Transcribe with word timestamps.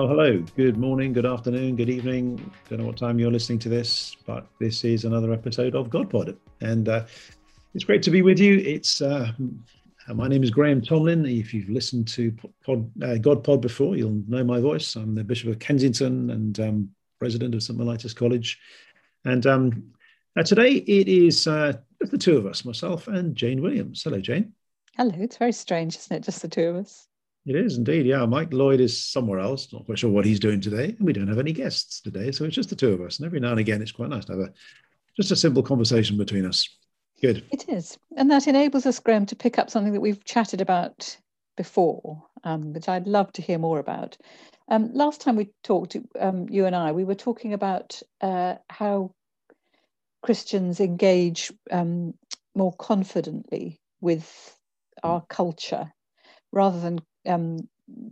Well, 0.00 0.08
hello. 0.08 0.42
Good 0.56 0.78
morning, 0.78 1.12
good 1.12 1.26
afternoon, 1.26 1.76
good 1.76 1.90
evening. 1.90 2.50
Don't 2.70 2.78
know 2.78 2.86
what 2.86 2.96
time 2.96 3.18
you're 3.18 3.30
listening 3.30 3.58
to 3.58 3.68
this, 3.68 4.16
but 4.24 4.46
this 4.58 4.82
is 4.82 5.04
another 5.04 5.30
episode 5.30 5.74
of 5.74 5.90
GodPod, 5.90 6.38
and 6.62 6.88
uh, 6.88 7.04
it's 7.74 7.84
great 7.84 8.02
to 8.04 8.10
be 8.10 8.22
with 8.22 8.38
you. 8.38 8.60
It's 8.60 9.02
uh, 9.02 9.30
my 10.08 10.26
name 10.26 10.42
is 10.42 10.50
Graham 10.50 10.80
Tomlin. 10.80 11.26
If 11.26 11.52
you've 11.52 11.68
listened 11.68 12.08
to 12.08 12.32
Pod, 12.64 12.90
uh, 13.02 13.18
GodPod 13.18 13.60
before, 13.60 13.94
you'll 13.94 14.22
know 14.26 14.42
my 14.42 14.58
voice. 14.58 14.96
I'm 14.96 15.14
the 15.14 15.22
Bishop 15.22 15.50
of 15.50 15.58
Kensington 15.58 16.30
and 16.30 16.58
um, 16.60 16.90
President 17.18 17.54
of 17.54 17.62
St 17.62 17.78
Mellitus 17.78 18.16
College, 18.16 18.58
and 19.26 19.44
um, 19.46 19.92
uh, 20.34 20.42
today 20.42 20.76
it 20.76 21.08
is 21.08 21.46
uh, 21.46 21.74
the 22.00 22.16
two 22.16 22.38
of 22.38 22.46
us, 22.46 22.64
myself 22.64 23.06
and 23.06 23.36
Jane 23.36 23.60
Williams. 23.60 24.02
Hello, 24.02 24.18
Jane. 24.18 24.54
Hello. 24.96 25.12
It's 25.18 25.36
very 25.36 25.52
strange, 25.52 25.94
isn't 25.96 26.16
it? 26.16 26.22
Just 26.22 26.40
the 26.40 26.48
two 26.48 26.68
of 26.70 26.76
us. 26.76 27.09
It 27.46 27.56
is 27.56 27.78
indeed. 27.78 28.06
Yeah. 28.06 28.26
Mike 28.26 28.52
Lloyd 28.52 28.80
is 28.80 29.02
somewhere 29.02 29.40
else. 29.40 29.72
Not 29.72 29.86
quite 29.86 29.98
sure 29.98 30.10
what 30.10 30.26
he's 30.26 30.40
doing 30.40 30.60
today. 30.60 30.94
We 31.00 31.12
don't 31.12 31.28
have 31.28 31.38
any 31.38 31.52
guests 31.52 32.00
today. 32.00 32.32
So 32.32 32.44
it's 32.44 32.54
just 32.54 32.70
the 32.70 32.76
two 32.76 32.92
of 32.92 33.00
us. 33.00 33.18
And 33.18 33.26
every 33.26 33.40
now 33.40 33.50
and 33.50 33.60
again, 33.60 33.80
it's 33.80 33.92
quite 33.92 34.10
nice 34.10 34.26
to 34.26 34.32
have 34.32 34.40
a 34.40 34.52
just 35.16 35.30
a 35.30 35.36
simple 35.36 35.62
conversation 35.62 36.16
between 36.16 36.46
us. 36.46 36.68
Good. 37.20 37.44
It 37.50 37.68
is. 37.68 37.98
And 38.16 38.30
that 38.30 38.46
enables 38.46 38.86
us, 38.86 38.98
Graham, 38.98 39.26
to 39.26 39.36
pick 39.36 39.58
up 39.58 39.70
something 39.70 39.92
that 39.92 40.00
we've 40.00 40.24
chatted 40.24 40.60
about 40.60 41.16
before, 41.56 42.22
um, 42.44 42.72
which 42.72 42.88
I'd 42.88 43.06
love 43.06 43.32
to 43.34 43.42
hear 43.42 43.58
more 43.58 43.78
about. 43.78 44.16
Um, 44.68 44.90
last 44.94 45.20
time 45.20 45.36
we 45.36 45.50
talked, 45.62 45.96
um, 46.18 46.48
you 46.48 46.64
and 46.66 46.76
I, 46.76 46.92
we 46.92 47.04
were 47.04 47.14
talking 47.14 47.52
about 47.52 48.00
uh, 48.20 48.54
how 48.70 49.12
Christians 50.22 50.80
engage 50.80 51.52
um, 51.70 52.14
more 52.54 52.72
confidently 52.72 53.80
with 54.00 54.56
our 55.02 55.22
culture 55.28 55.92
rather 56.52 56.80
than 56.80 57.00
um, 57.26 57.68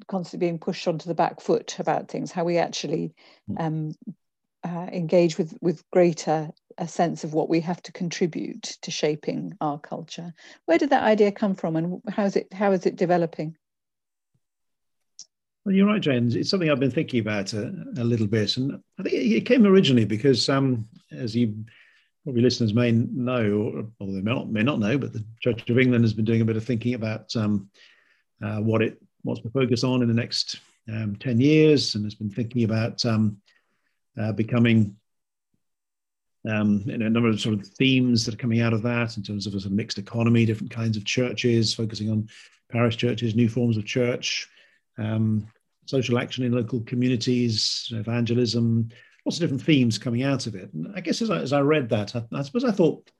constantly 0.06 0.47
being 0.47 0.59
pushed 0.59 0.89
onto 0.89 1.09
the 1.09 1.14
back 1.14 1.41
foot 1.41 1.78
about 1.78 2.09
things, 2.09 2.33
how 2.33 2.45
we 2.45 2.59
actually 2.59 3.14
hmm. 3.47 3.56
um, 3.59 3.95
uh, 4.64 4.89
engage 4.92 5.39
with 5.39 5.56
with 5.61 5.89
greater 5.91 6.51
a 6.78 6.87
sense 6.87 7.25
of 7.25 7.34
what 7.34 7.48
we 7.48 7.61
have 7.61 7.83
to 7.83 7.92
contribute 7.92 8.62
to 8.83 8.91
shaping 8.91 9.56
our 9.61 9.79
culture. 9.79 10.33
Where 10.67 10.79
did 10.79 10.91
that 10.91 11.03
idea 11.03 11.33
come 11.33 11.55
from, 11.55 11.77
and 11.77 12.03
how 12.09 12.25
is 12.25 12.36
it 12.36 12.53
how 12.53 12.73
is 12.73 12.86
it 12.86 12.97
developing? 12.97 13.56
Well, 15.64 15.75
you're 15.75 15.86
right, 15.86 16.01
Jane. 16.01 16.34
It's 16.34 16.48
something 16.48 16.70
I've 16.70 16.81
been 16.81 16.91
thinking 16.91 17.20
about 17.20 17.53
a, 17.53 17.73
a 17.98 18.05
little 18.05 18.27
bit, 18.27 18.56
and 18.56 18.81
I 18.98 19.03
think 19.03 19.14
it 19.14 19.47
came 19.47 19.67
originally 19.67 20.06
because, 20.06 20.48
um, 20.48 20.89
as 21.13 21.36
you 21.36 21.64
probably 22.25 22.42
listeners 22.42 22.75
may 22.75 22.92
know, 22.92 23.52
or, 23.52 23.86
or 24.01 24.13
they 24.13 24.20
may 24.20 24.33
not, 24.33 24.51
may 24.51 24.63
not 24.63 24.79
know, 24.79 24.98
but 24.98 25.13
the 25.13 25.25
Church 25.40 25.69
of 25.69 25.79
England 25.79 26.05
has 26.05 26.14
been 26.14 26.25
doing 26.25 26.40
a 26.40 26.45
bit 26.45 26.57
of 26.57 26.64
thinking 26.64 26.95
about 26.95 27.35
um, 27.36 27.69
uh, 28.43 28.59
what 28.59 28.83
it 28.83 29.01
wants 29.25 29.43
to 29.43 29.51
focus 29.51 29.85
on 29.85 30.03
in 30.03 30.09
the 30.09 30.15
next 30.15 30.61
um, 30.89 31.17
10 31.17 31.41
years 31.41 31.95
and 31.95 32.05
has 32.05 32.15
been 32.15 32.31
thinking 32.31 32.65
about 32.65 33.05
um, 33.05 33.39
uh, 34.21 34.33
becoming 34.33 34.97
um, 36.49 36.85
a 36.87 36.97
number 36.97 37.29
of 37.29 37.41
sort 37.41 37.55
of 37.55 37.67
themes 37.67 38.25
that 38.25 38.35
are 38.35 38.39
coming 38.39 38.61
out 38.61 38.73
of 38.73 38.83
that 38.83 39.17
in 39.17 39.23
terms 39.23 39.47
of 39.47 39.55
a 39.55 39.61
sort 39.61 39.71
of 39.71 39.77
mixed 39.77 39.99
economy, 39.99 40.47
different 40.47 40.71
kinds 40.71 40.97
of 40.97 41.05
churches, 41.05 41.75
focusing 41.75 42.11
on 42.11 42.29
parish 42.71 42.97
churches, 42.97 43.35
new 43.35 43.49
forms 43.49 43.77
of 43.77 43.85
church, 43.85 44.49
um, 44.99 45.47
social 45.87 46.19
action 46.19 46.45
in 46.45 46.53
local 46.53 46.81
communities, 46.81 47.89
evangelism, 47.93 48.89
lots 49.25 49.37
of 49.37 49.41
different 49.41 49.63
themes 49.63 49.99
coming 49.99 50.23
out 50.23 50.47
of 50.47 50.55
it. 50.55 50.73
And 50.73 50.93
I 50.95 51.01
guess 51.01 51.20
as 51.23 51.31
I, 51.31 51.39
as 51.41 51.53
I 51.53 51.61
read 51.61 51.89
that, 51.91 52.15
I, 52.15 52.25
I 52.33 52.43
suppose 52.43 52.65
I 52.65 52.73
thought 52.73 53.11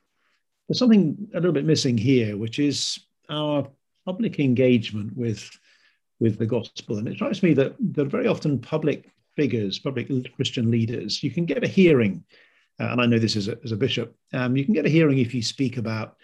there's 0.69 0.79
something 0.79 1.29
a 1.35 1.37
little 1.37 1.53
bit 1.53 1.65
missing 1.65 1.99
here, 1.99 2.37
which 2.37 2.59
is 2.59 2.99
our 3.29 3.69
public 4.09 4.41
engagement 4.41 5.11
with 5.17 5.43
with 6.21 6.39
the 6.39 6.47
gospel. 6.47 6.97
And 6.99 7.07
it 7.07 7.17
strikes 7.17 7.43
me 7.43 7.53
that 7.55 7.73
that 7.97 8.07
very 8.17 8.27
often 8.27 8.59
public 8.59 9.01
figures, 9.37 9.79
public 9.79 10.07
Christian 10.37 10.71
leaders, 10.71 11.23
you 11.23 11.31
can 11.31 11.45
get 11.45 11.63
a 11.63 11.75
hearing, 11.81 12.25
uh, 12.81 12.89
and 12.91 13.01
I 13.01 13.07
know 13.07 13.21
this 13.21 13.37
as 13.37 13.49
a, 13.49 13.57
as 13.63 13.73
a 13.73 13.77
bishop, 13.77 14.17
um, 14.33 14.57
you 14.57 14.65
can 14.65 14.75
get 14.75 14.87
a 14.87 14.97
hearing 14.97 15.19
if 15.19 15.35
you 15.35 15.43
speak 15.43 15.77
about 15.77 16.17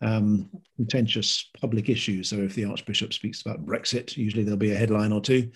um, 0.00 0.50
contentious 0.76 1.30
public 1.60 1.88
issues. 1.88 2.28
So 2.28 2.36
if 2.36 2.54
the 2.54 2.64
Archbishop 2.64 3.12
speaks 3.12 3.40
about 3.42 3.64
Brexit, 3.64 4.16
usually 4.16 4.42
there'll 4.42 4.68
be 4.68 4.72
a 4.72 4.82
headline 4.82 5.12
or 5.12 5.20
two. 5.20 5.50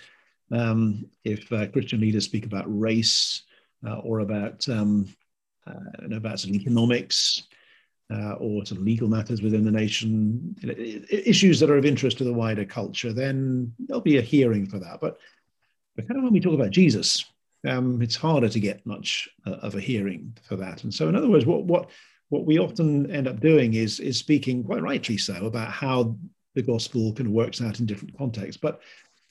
Um, 0.53 1.11
if 1.25 1.53
uh, 1.53 1.67
Christian 1.67 2.01
leaders 2.01 2.25
speak 2.25 2.47
about 2.47 2.65
race 2.69 3.43
uh, 3.87 3.99
or 4.07 4.21
about 4.21 4.69
um, 4.69 4.93
uh, 5.67 6.15
about 6.19 6.47
economics, 6.47 7.49
uh, 8.13 8.33
or 8.33 8.65
sort 8.67 8.79
of 8.79 8.85
legal 8.85 9.09
matters 9.09 9.43
within 9.43 9.65
the 9.65 9.71
nation, 9.71 10.55
issues 11.11 11.59
that 11.61 11.71
are 11.71 11.79
of 11.79 11.85
interest 11.85 12.19
to 12.19 12.25
the 12.25 12.33
wider 12.33 12.65
culture, 12.65 13.13
then 13.13 13.73
there'll 13.79 14.03
be 14.03 14.19
a 14.19 14.23
hearing 14.23 14.67
for 14.67 14.79
that. 14.79 15.01
But, 15.01 15.19
but 15.97 16.07
kind 16.07 16.19
of 16.19 16.25
when 16.25 16.33
we 16.33 16.41
talk 16.41 16.55
about 16.55 16.71
Jesus, 16.71 17.25
um, 17.67 18.03
it's 18.03 18.17
harder 18.17 18.49
to 18.49 18.61
get 18.61 18.85
much 18.85 19.29
uh, 19.47 19.53
of 19.53 19.75
a 19.75 19.81
hearing 19.81 20.37
for 20.43 20.57
that. 20.57 20.85
And 20.85 20.93
so, 20.93 21.09
in 21.09 21.17
other 21.17 21.29
words, 21.29 21.47
what 21.47 21.65
what 21.65 21.91
what 22.29 22.45
we 22.45 22.59
often 22.59 23.11
end 23.11 23.29
up 23.29 23.41
doing 23.41 23.75
is 23.75 24.01
is 24.01 24.19
speaking 24.19 24.65
quite 24.65 24.83
rightly 24.83 25.17
so 25.17 25.47
about 25.47 25.71
how 25.71 26.17
the 26.55 26.63
gospel 26.63 27.13
kind 27.13 27.29
of 27.29 27.33
works 27.33 27.63
out 27.63 27.79
in 27.79 27.87
different 27.87 28.17
contexts. 28.19 28.61
But 28.61 28.81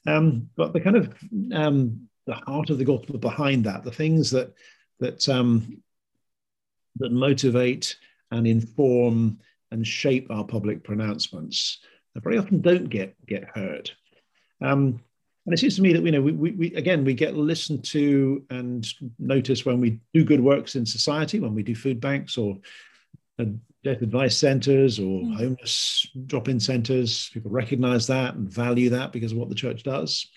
um, 0.07 0.49
but 0.55 0.73
the 0.73 0.79
kind 0.79 0.95
of 0.95 1.13
um, 1.53 2.07
the 2.25 2.35
heart 2.35 2.69
of 2.69 2.77
the 2.77 2.85
gospel 2.85 3.17
behind 3.17 3.65
that, 3.65 3.83
the 3.83 3.91
things 3.91 4.31
that 4.31 4.53
that 4.99 5.27
um, 5.27 5.81
that 6.97 7.11
motivate 7.11 7.97
and 8.31 8.47
inform 8.47 9.39
and 9.71 9.85
shape 9.85 10.27
our 10.29 10.43
public 10.43 10.83
pronouncements 10.83 11.79
that 12.13 12.23
very 12.23 12.37
often 12.37 12.61
don't 12.61 12.89
get 12.89 13.15
get 13.25 13.45
heard. 13.55 13.91
Um, 14.61 15.01
and 15.45 15.53
it 15.53 15.57
seems 15.57 15.75
to 15.77 15.81
me 15.81 15.93
that 15.93 16.03
you 16.03 16.11
know 16.11 16.21
we, 16.21 16.31
we, 16.31 16.51
we, 16.51 16.73
again 16.75 17.03
we 17.03 17.13
get 17.13 17.35
listened 17.35 17.83
to 17.85 18.43
and 18.49 18.87
noticed 19.17 19.65
when 19.65 19.79
we 19.79 19.99
do 20.13 20.23
good 20.23 20.41
works 20.41 20.75
in 20.75 20.85
society, 20.85 21.39
when 21.39 21.55
we 21.55 21.63
do 21.63 21.75
food 21.75 21.99
banks 21.99 22.37
or 22.37 22.57
uh, 23.39 23.45
death 23.83 24.01
advice 24.01 24.37
centres 24.37 24.99
or 24.99 25.21
mm. 25.21 25.35
homeless 25.35 26.07
drop-in 26.27 26.59
centres. 26.59 27.29
People 27.33 27.51
recognise 27.51 28.07
that 28.07 28.35
and 28.35 28.51
value 28.51 28.89
that 28.89 29.11
because 29.11 29.31
of 29.31 29.37
what 29.37 29.49
the 29.49 29.55
church 29.55 29.83
does. 29.83 30.27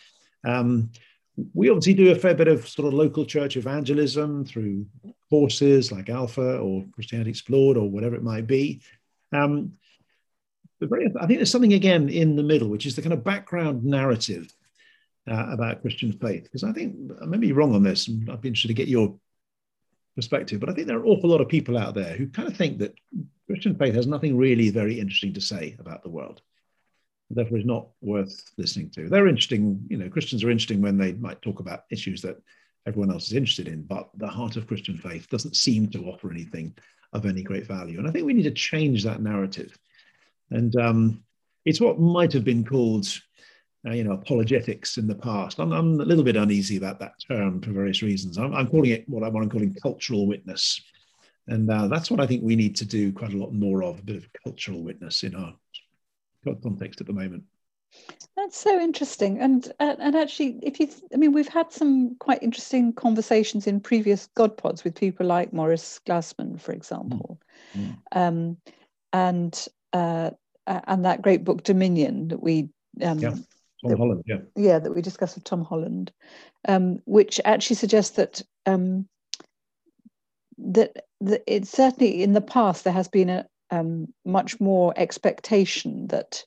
Um, 0.47 0.91
we 1.53 1.69
obviously 1.69 1.95
do 1.95 2.13
a 2.13 2.15
fair 2.15 2.35
bit 2.35 2.49
of 2.49 2.69
sort 2.69 2.87
of 2.87 2.95
local 2.95 3.25
church 3.25 3.57
evangelism 3.57 4.45
through 4.45 4.87
courses 5.31 5.91
like 5.91 6.09
Alpha 6.09 6.59
or 6.59 6.85
Christianity 6.93 7.31
Explored 7.31 7.77
or 7.77 7.91
whatever 7.91 8.15
it 8.15 8.23
might 8.23 8.47
be. 8.47 8.83
Um, 9.33 9.73
but 10.79 10.89
very, 10.89 11.13
I 11.21 11.27
think 11.27 11.39
there's 11.39 11.51
something 11.51 11.73
again 11.73 12.09
in 12.09 12.37
the 12.37 12.43
middle, 12.43 12.69
which 12.69 12.87
is 12.87 12.95
the 12.95 13.03
kind 13.03 13.13
of 13.13 13.25
background 13.25 13.85
narrative 13.85 14.53
uh, 15.29 15.47
about 15.51 15.81
Christian 15.81 16.13
faith. 16.13 16.45
Because 16.45 16.63
I 16.63 16.73
think 16.73 16.95
I 17.21 17.27
may 17.27 17.39
be 17.39 17.53
wrong 17.53 17.75
on 17.75 17.83
this, 17.83 18.07
and 18.07 18.31
I'd 18.31 18.41
be 18.41 18.49
interested 18.49 18.69
to 18.69 18.75
get 18.75 18.89
your 18.89 19.17
perspective. 20.15 20.61
But 20.61 20.69
I 20.69 20.75
think 20.75 20.87
there 20.87 20.99
are 20.99 21.03
an 21.03 21.09
awful 21.09 21.31
lot 21.31 21.41
of 21.41 21.49
people 21.49 21.77
out 21.77 21.95
there 21.95 22.17
who 22.17 22.29
kind 22.29 22.49
of 22.49 22.57
think 22.57 22.79
that 22.79 22.95
Christian 23.47 23.75
faith 23.77 23.95
has 23.95 24.07
nothing 24.07 24.37
really 24.37 24.71
very 24.71 25.01
interesting 25.01 25.35
to 25.35 25.41
say 25.41 25.77
about 25.81 26.03
the 26.03 26.11
world 26.11 26.43
therefore 27.31 27.59
is 27.59 27.65
not 27.65 27.89
worth 28.01 28.53
listening 28.59 28.91
to. 28.91 29.09
They're 29.09 29.29
interesting, 29.29 29.81
you 29.89 29.97
know, 29.97 30.09
Christians 30.09 30.45
are 30.45 30.51
interesting 30.51 30.83
when 30.83 30.99
they 30.99 31.13
might 31.13 31.43
talk 31.43 31.61
about 31.61 31.85
issues 31.91 32.23
that 32.23 32.37
everyone 32.87 33.11
else 33.11 33.27
is 33.29 33.35
interested 33.35 33.69
in, 33.69 33.83
but 33.83 34.11
the 34.17 34.29
heart 34.29 34.57
of 34.57 34.67
Christian 34.67 34.97
faith 34.97 35.29
doesn't 35.31 35.57
seem 35.57 35.89
to 35.91 36.05
offer 36.05 36.31
anything 36.31 36.77
of 37.13 37.27
any 37.27 37.43
great 37.43 37.67
value. 37.67 37.99
And 37.99 38.07
I 38.07 38.11
think 38.11 38.27
we 38.27 38.35
need 38.35 38.43
to 38.43 38.51
change 38.51 39.05
that 39.05 39.23
narrative. 39.23 39.77
And 40.51 40.75
um, 40.77 41.23
it's 41.65 41.81
what 41.81 41.99
might 41.99 42.33
have 42.33 42.45
been 42.45 42.65
called, 42.65 43.07
uh, 43.87 43.93
you 43.93 44.05
know, 44.05 44.13
apologetics 44.13 44.99
in 44.99 45.07
the 45.07 45.15
past. 45.15 45.59
I'm, 45.59 45.73
I'm, 45.73 46.01
a 46.01 46.05
little 46.05 46.25
bit 46.25 46.37
uneasy 46.37 46.77
about 46.77 46.99
that 47.01 47.15
term 47.27 47.63
for 47.63 47.71
various 47.71 48.03
reasons. 48.03 48.37
I'm, 48.37 48.55
I'm 48.55 48.69
calling 48.69 48.91
it 48.91 49.09
what, 49.09 49.23
I, 49.23 49.29
am 49.29 49.49
calling 49.49 49.75
cultural 49.83 50.27
witness. 50.27 50.81
And 51.47 51.71
uh, 51.71 51.89
that's 51.89 52.11
what 52.11 52.21
I 52.21 52.27
think 52.27 52.43
we 52.43 52.57
need 52.57 52.77
to 52.77 52.85
do 52.85 53.13
quite 53.13 53.33
a 53.33 53.39
lot 53.39 53.53
more 53.53 53.83
of, 53.83 53.99
a 53.99 54.03
bit 54.03 54.17
of 54.17 54.29
cultural 54.45 54.83
witness 54.83 55.23
in 55.23 55.35
our 55.35 55.55
context 56.63 57.01
at 57.01 57.07
the 57.07 57.13
moment. 57.13 57.45
That's 58.37 58.57
so 58.57 58.81
interesting, 58.81 59.39
and 59.41 59.73
uh, 59.79 59.95
and 60.01 60.17
actually, 60.17 60.59
if 60.63 60.81
you, 60.81 60.89
I 61.13 61.17
mean, 61.17 61.33
we've 61.33 61.49
had 61.49 61.73
some 61.73 62.17
quite 62.17 62.43
interesting 62.43 62.93
conversations 62.93 63.69
in 63.69 63.81
previous 63.81 64.27
God 64.35 64.57
pods 64.57 64.83
with 64.83 64.97
people 64.97 65.27
like 65.27 65.53
Maurice 65.53 66.01
Glasman, 66.05 66.61
for 66.61 66.73
example, 66.73 67.41
mm. 67.77 67.97
um, 68.11 68.57
and 69.13 69.69
uh, 69.93 70.31
and 70.67 71.05
that 71.05 71.23
great 71.23 71.45
book 71.45 71.63
Dominion 71.63 72.29
that 72.29 72.43
we 72.43 72.69
um, 73.03 73.21
yeah. 73.21 73.35
Tom 73.89 73.99
Holland, 73.99 74.25
yeah, 74.27 74.39
yeah, 74.57 74.79
that 74.79 74.95
we 74.95 75.01
discussed 75.03 75.37
with 75.37 75.45
Tom 75.45 75.65
Holland, 75.65 76.11
um, 76.67 77.01
which 77.05 77.41
actually 77.45 77.77
suggests 77.77 78.17
that 78.17 78.43
um, 78.67 79.09
that, 80.59 81.05
that 81.21 81.43
it 81.47 81.67
certainly 81.67 82.23
in 82.23 82.33
the 82.33 82.41
past 82.41 82.85
there 82.85 82.93
has 82.93 83.09
been 83.09 83.31
a 83.31 83.47
um, 83.75 84.13
much 84.25 84.61
more 84.61 84.95
expectation 84.97 86.07
that 86.09 86.45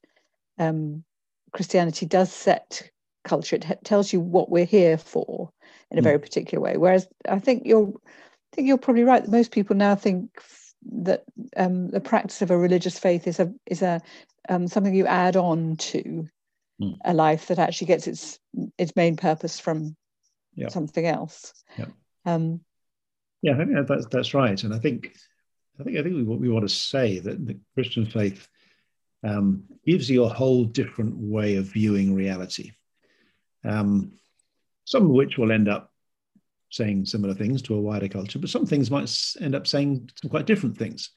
um, 0.57 1.03
Christianity 1.51 2.05
does 2.05 2.31
set 2.31 2.89
culture. 3.23 3.57
It 3.57 3.79
tells 3.83 4.13
you 4.13 4.19
what 4.19 4.49
we're 4.49 4.65
here 4.65 4.97
for 4.97 5.51
in 5.91 5.97
a 5.97 6.01
mm. 6.01 6.05
very 6.05 6.19
particular 6.19 6.61
way. 6.61 6.77
Whereas 6.77 7.07
I 7.27 7.39
think 7.39 7.63
you're, 7.65 7.89
I 7.89 8.55
think 8.55 8.67
you're 8.67 8.77
probably 8.77 9.03
right. 9.03 9.23
That 9.23 9.31
most 9.31 9.51
people 9.51 9.75
now 9.75 9.95
think 9.95 10.29
that 10.89 11.23
um, 11.57 11.89
the 11.89 11.99
practice 11.99 12.41
of 12.41 12.51
a 12.51 12.57
religious 12.57 12.97
faith 12.97 13.27
is 13.27 13.39
a 13.39 13.53
is 13.65 13.81
a 13.81 14.01
um, 14.49 14.67
something 14.67 14.95
you 14.95 15.05
add 15.05 15.35
on 15.35 15.75
to 15.75 16.27
mm. 16.81 16.97
a 17.03 17.13
life 17.13 17.47
that 17.47 17.59
actually 17.59 17.87
gets 17.87 18.07
its 18.07 18.39
its 18.77 18.95
main 18.95 19.17
purpose 19.17 19.59
from 19.59 19.95
yep. 20.55 20.71
something 20.71 21.05
else. 21.05 21.53
Yep. 21.77 21.91
Um, 22.25 22.61
yeah, 23.41 23.53
I 23.53 23.57
think 23.57 23.87
that's 23.87 24.07
that's 24.07 24.33
right, 24.33 24.63
and 24.63 24.73
I 24.73 24.79
think 24.79 25.13
I 25.79 25.83
think 25.83 25.97
I 25.97 26.03
think 26.03 26.27
what 26.27 26.39
we 26.39 26.49
want 26.49 26.67
to 26.67 26.73
say 26.73 27.19
that 27.19 27.45
the 27.45 27.59
Christian 27.73 28.05
faith 28.05 28.47
um, 29.23 29.63
gives 29.85 30.09
you 30.09 30.23
a 30.23 30.29
whole 30.29 30.65
different 30.65 31.15
way 31.17 31.55
of 31.55 31.65
viewing 31.65 32.13
reality. 32.13 32.71
Um, 33.63 34.13
some 34.85 35.03
of 35.03 35.09
which 35.09 35.37
will 35.37 35.51
end 35.51 35.67
up 35.67 35.91
saying 36.69 37.05
similar 37.05 37.33
things 37.33 37.61
to 37.63 37.75
a 37.75 37.81
wider 37.81 38.07
culture, 38.07 38.39
but 38.39 38.49
some 38.49 38.65
things 38.65 38.91
might 38.91 39.13
end 39.39 39.55
up 39.55 39.67
saying 39.67 40.09
some 40.21 40.29
quite 40.29 40.45
different 40.45 40.77
things. 40.77 41.11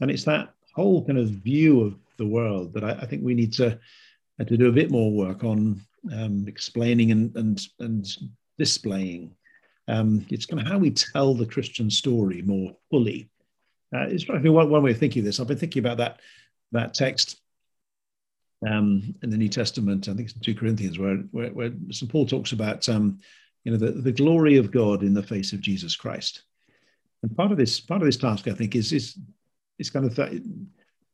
And 0.00 0.10
it's 0.10 0.24
that 0.24 0.54
whole 0.74 1.04
kind 1.04 1.18
of 1.18 1.28
view 1.28 1.80
of 1.82 1.96
the 2.16 2.26
world 2.26 2.72
that 2.74 2.84
I, 2.84 2.92
I 2.92 3.06
think 3.06 3.22
we 3.22 3.34
need 3.34 3.52
to 3.54 3.78
uh, 4.40 4.44
to 4.44 4.56
do 4.56 4.68
a 4.68 4.72
bit 4.72 4.90
more 4.90 5.12
work 5.12 5.44
on 5.44 5.80
um, 6.12 6.44
explaining 6.48 7.10
and 7.10 7.36
and 7.36 7.60
and 7.80 8.06
displaying. 8.58 9.34
Um, 9.88 10.24
it's 10.30 10.46
kind 10.46 10.60
of 10.60 10.68
how 10.68 10.78
we 10.78 10.90
tell 10.90 11.34
the 11.34 11.46
Christian 11.46 11.90
story 11.90 12.42
more 12.42 12.72
fully. 12.90 13.31
Uh, 13.94 14.06
it's 14.08 14.24
probably 14.24 14.50
one, 14.50 14.70
one 14.70 14.82
way 14.82 14.92
of 14.92 14.98
thinking 14.98 15.20
of 15.20 15.26
this. 15.26 15.38
I've 15.38 15.46
been 15.46 15.58
thinking 15.58 15.80
about 15.80 15.98
that 15.98 16.20
that 16.72 16.94
text 16.94 17.38
um, 18.66 19.14
in 19.22 19.30
the 19.30 19.36
New 19.36 19.48
Testament. 19.48 20.08
I 20.08 20.14
think 20.14 20.28
it's 20.28 20.34
in 20.34 20.40
two 20.40 20.54
Corinthians 20.54 20.98
where 20.98 21.16
where, 21.30 21.50
where 21.50 21.72
St 21.90 22.10
Paul 22.10 22.26
talks 22.26 22.52
about 22.52 22.88
um, 22.88 23.20
you 23.64 23.72
know 23.72 23.78
the, 23.78 23.92
the 23.92 24.12
glory 24.12 24.56
of 24.56 24.70
God 24.70 25.02
in 25.02 25.14
the 25.14 25.22
face 25.22 25.52
of 25.52 25.60
Jesus 25.60 25.96
Christ. 25.96 26.42
And 27.22 27.36
part 27.36 27.52
of 27.52 27.58
this 27.58 27.80
part 27.80 28.02
of 28.02 28.06
this 28.06 28.16
task, 28.16 28.48
I 28.48 28.52
think, 28.52 28.74
is 28.74 28.92
is 28.92 29.18
is 29.78 29.90
kind 29.90 30.06
of 30.06 30.14
that. 30.16 30.32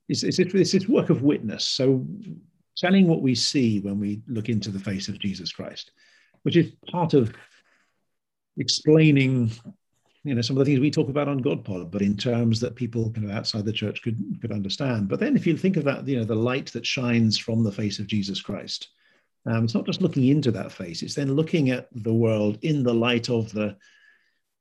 It's, 0.09 0.23
it's, 0.23 0.39
it's, 0.39 0.73
it's 0.73 0.89
work 0.89 1.11
of 1.11 1.21
witness. 1.21 1.65
So 1.65 2.07
telling 2.79 3.07
what 3.07 3.21
we 3.21 3.35
see 3.35 3.81
when 3.81 4.01
we 4.01 4.23
look 4.27 4.49
into 4.49 4.71
the 4.71 4.79
face 4.79 5.09
of 5.09 5.19
Jesus 5.19 5.53
Christ, 5.53 5.91
which 6.45 6.57
is 6.57 6.73
part 6.91 7.13
of 7.13 7.35
explaining 8.57 9.51
you 10.25 10.35
know 10.35 10.41
some 10.41 10.56
of 10.56 10.65
the 10.65 10.70
things 10.70 10.81
we 10.81 10.91
talk 10.91 11.09
about 11.09 11.29
on 11.29 11.43
godpod 11.43 11.91
but 11.91 12.03
in 12.03 12.17
terms 12.17 12.61
that 12.61 12.75
people 12.75 13.11
kind 13.12 13.29
of 13.29 13.35
outside 13.35 13.65
the 13.65 13.73
church 13.73 14.03
could 14.03 14.19
could 14.41 14.53
understand 14.53 15.09
but 15.09 15.20
then 15.20 15.37
if 15.37 15.47
you 15.47 15.56
think 15.56 15.76
of 15.76 15.85
that 15.85 16.06
you 16.06 16.17
know 16.17 16.25
the 16.25 16.35
light 16.35 16.67
that 16.73 16.87
shines 16.87 17.38
from 17.38 17.62
the 17.62 17.73
face 17.73 17.99
of 17.99 18.06
jesus 18.06 18.41
christ 18.41 18.88
um, 19.47 19.65
it's 19.65 19.75
not 19.75 19.87
just 19.87 20.03
looking 20.03 20.26
into 20.26 20.50
that 20.50 20.73
face 20.73 21.03
it's 21.03 21.15
then 21.15 21.35
looking 21.35 21.70
at 21.70 21.88
the 21.93 22.12
world 22.12 22.59
in 22.62 22.82
the 22.82 22.94
light 22.94 23.29
of 23.31 23.53
the 23.53 23.76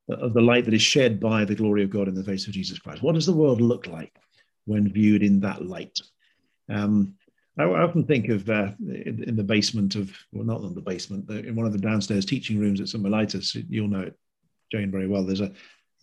of 0.10 0.34
the 0.34 0.42
light 0.42 0.64
that 0.64 0.74
is 0.74 0.82
shed 0.82 1.20
by 1.20 1.44
the 1.44 1.56
glory 1.56 1.84
of 1.84 1.90
god 1.90 2.08
in 2.08 2.16
the 2.16 2.24
face 2.24 2.48
of 2.48 2.54
jesus 2.54 2.80
christ 2.80 3.02
what 3.02 3.16
does 3.16 3.26
the 3.26 3.34
world 3.34 3.60
look 3.60 3.88
like 3.88 4.14
when 4.66 4.92
viewed 4.92 5.24
in 5.24 5.40
that 5.40 5.66
light 5.66 6.00
um, 6.70 7.16
I, 7.60 7.64
often 7.64 8.04
think 8.04 8.30
of 8.30 8.48
uh, 8.50 8.72
in, 8.80 9.36
the 9.36 9.44
basement 9.44 9.96
of, 9.96 10.16
well, 10.32 10.46
not 10.46 10.62
in 10.62 10.76
the 10.76 10.82
basement, 10.82 11.28
in 11.32 11.56
one 11.56 11.66
of 11.66 11.74
the 11.74 11.80
downstairs 11.80 12.24
teaching 12.24 12.60
rooms 12.60 12.80
at 12.80 12.88
St. 12.88 13.04
Mellitus. 13.04 13.66
You'll 13.68 13.88
know 13.88 14.02
it 14.02 14.16
Jane 14.72 14.92
very 14.92 15.08
well. 15.08 15.24
There's 15.24 15.42
a 15.42 15.52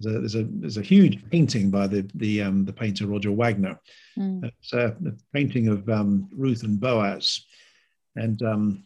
there's 0.00 0.16
a 0.16 0.18
there's 0.20 0.34
a, 0.34 0.42
there's 0.44 0.76
a 0.76 0.82
huge 0.82 1.28
painting 1.30 1.70
by 1.70 1.86
the 1.86 2.08
the 2.14 2.42
um, 2.42 2.64
the 2.64 2.72
painter 2.72 3.06
Roger 3.06 3.32
Wagner. 3.32 3.78
Mm. 4.18 4.44
It's 4.44 4.72
a, 4.72 4.88
a, 4.88 5.12
painting 5.32 5.68
of 5.68 5.88
um, 5.88 6.28
Ruth 6.32 6.62
and 6.64 6.80
Boaz, 6.80 7.44
and 8.16 8.42
um, 8.42 8.84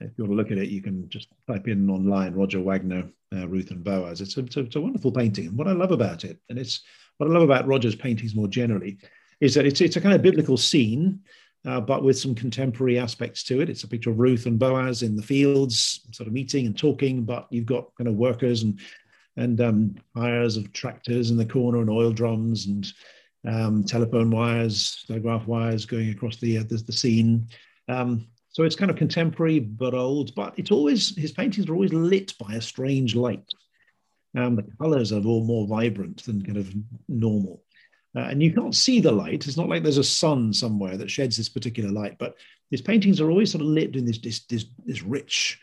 if 0.00 0.10
you 0.16 0.24
want 0.24 0.32
to 0.32 0.36
look 0.36 0.50
at 0.50 0.58
it, 0.58 0.70
you 0.70 0.82
can 0.82 1.08
just 1.08 1.28
type 1.46 1.68
in 1.68 1.88
online 1.88 2.34
Roger 2.34 2.60
Wagner, 2.60 3.08
uh, 3.34 3.46
Ruth 3.48 3.70
and 3.70 3.84
Boaz. 3.84 4.20
It's 4.20 4.36
a, 4.36 4.40
it's 4.40 4.56
a, 4.56 4.60
it's 4.60 4.76
a 4.76 4.80
wonderful 4.80 5.12
painting, 5.12 5.46
and 5.46 5.56
what 5.56 5.68
I 5.68 5.72
love 5.72 5.92
about 5.92 6.24
it, 6.24 6.38
and 6.48 6.58
it's 6.58 6.80
what 7.18 7.28
I 7.28 7.32
love 7.32 7.42
about 7.42 7.66
Roger's 7.66 7.94
paintings 7.94 8.34
more 8.34 8.48
generally, 8.48 8.98
is 9.40 9.54
that 9.54 9.66
it's 9.66 9.80
it's 9.80 9.96
a 9.96 10.00
kind 10.00 10.14
of 10.14 10.22
biblical 10.22 10.56
scene. 10.56 11.20
Uh, 11.66 11.78
but 11.78 12.02
with 12.02 12.18
some 12.18 12.34
contemporary 12.34 12.98
aspects 12.98 13.42
to 13.44 13.60
it. 13.60 13.68
It's 13.68 13.84
a 13.84 13.86
picture 13.86 14.08
of 14.08 14.18
Ruth 14.18 14.46
and 14.46 14.58
Boaz 14.58 15.02
in 15.02 15.14
the 15.14 15.22
fields, 15.22 16.00
sort 16.10 16.26
of 16.26 16.32
meeting 16.32 16.64
and 16.64 16.74
talking, 16.74 17.22
but 17.22 17.48
you've 17.50 17.66
got 17.66 17.94
kind 17.98 18.08
of 18.08 18.14
workers 18.14 18.62
and 18.62 18.80
and 19.36 19.60
um, 19.60 19.94
wires 20.14 20.56
of 20.56 20.72
tractors 20.72 21.30
in 21.30 21.36
the 21.36 21.44
corner 21.44 21.80
and 21.80 21.90
oil 21.90 22.12
drums 22.12 22.66
and 22.66 22.92
um, 23.46 23.84
telephone 23.84 24.30
wires, 24.30 25.04
telegraph 25.06 25.46
wires 25.46 25.86
going 25.86 26.10
across 26.10 26.36
the 26.36 26.58
uh, 26.58 26.64
the, 26.68 26.76
the, 26.76 26.92
scene. 26.92 27.48
Um, 27.88 28.26
so 28.50 28.64
it's 28.64 28.76
kind 28.76 28.90
of 28.90 28.96
contemporary 28.96 29.60
but 29.60 29.94
old, 29.94 30.34
but 30.34 30.54
it's 30.58 30.70
always 30.70 31.16
his 31.16 31.32
paintings 31.32 31.68
are 31.68 31.74
always 31.74 31.92
lit 31.92 32.34
by 32.38 32.54
a 32.54 32.60
strange 32.60 33.14
light. 33.14 33.48
Um, 34.36 34.56
the 34.56 34.66
colors 34.78 35.12
are 35.12 35.24
all 35.24 35.44
more 35.44 35.66
vibrant 35.66 36.24
than 36.24 36.44
kind 36.44 36.58
of 36.58 36.72
normal. 37.08 37.62
Uh, 38.14 38.20
and 38.20 38.42
you 38.42 38.52
can't 38.52 38.74
see 38.74 39.00
the 39.00 39.12
light. 39.12 39.46
It's 39.46 39.56
not 39.56 39.68
like 39.68 39.82
there's 39.82 39.98
a 39.98 40.04
sun 40.04 40.52
somewhere 40.52 40.96
that 40.96 41.10
sheds 41.10 41.36
this 41.36 41.48
particular 41.48 41.90
light, 41.90 42.18
but 42.18 42.34
his 42.70 42.80
paintings 42.80 43.20
are 43.20 43.30
always 43.30 43.52
sort 43.52 43.62
of 43.62 43.68
lit 43.68 43.94
in 43.94 44.04
this, 44.04 44.18
this, 44.18 44.40
this, 44.46 44.66
this 44.84 45.02
rich 45.02 45.60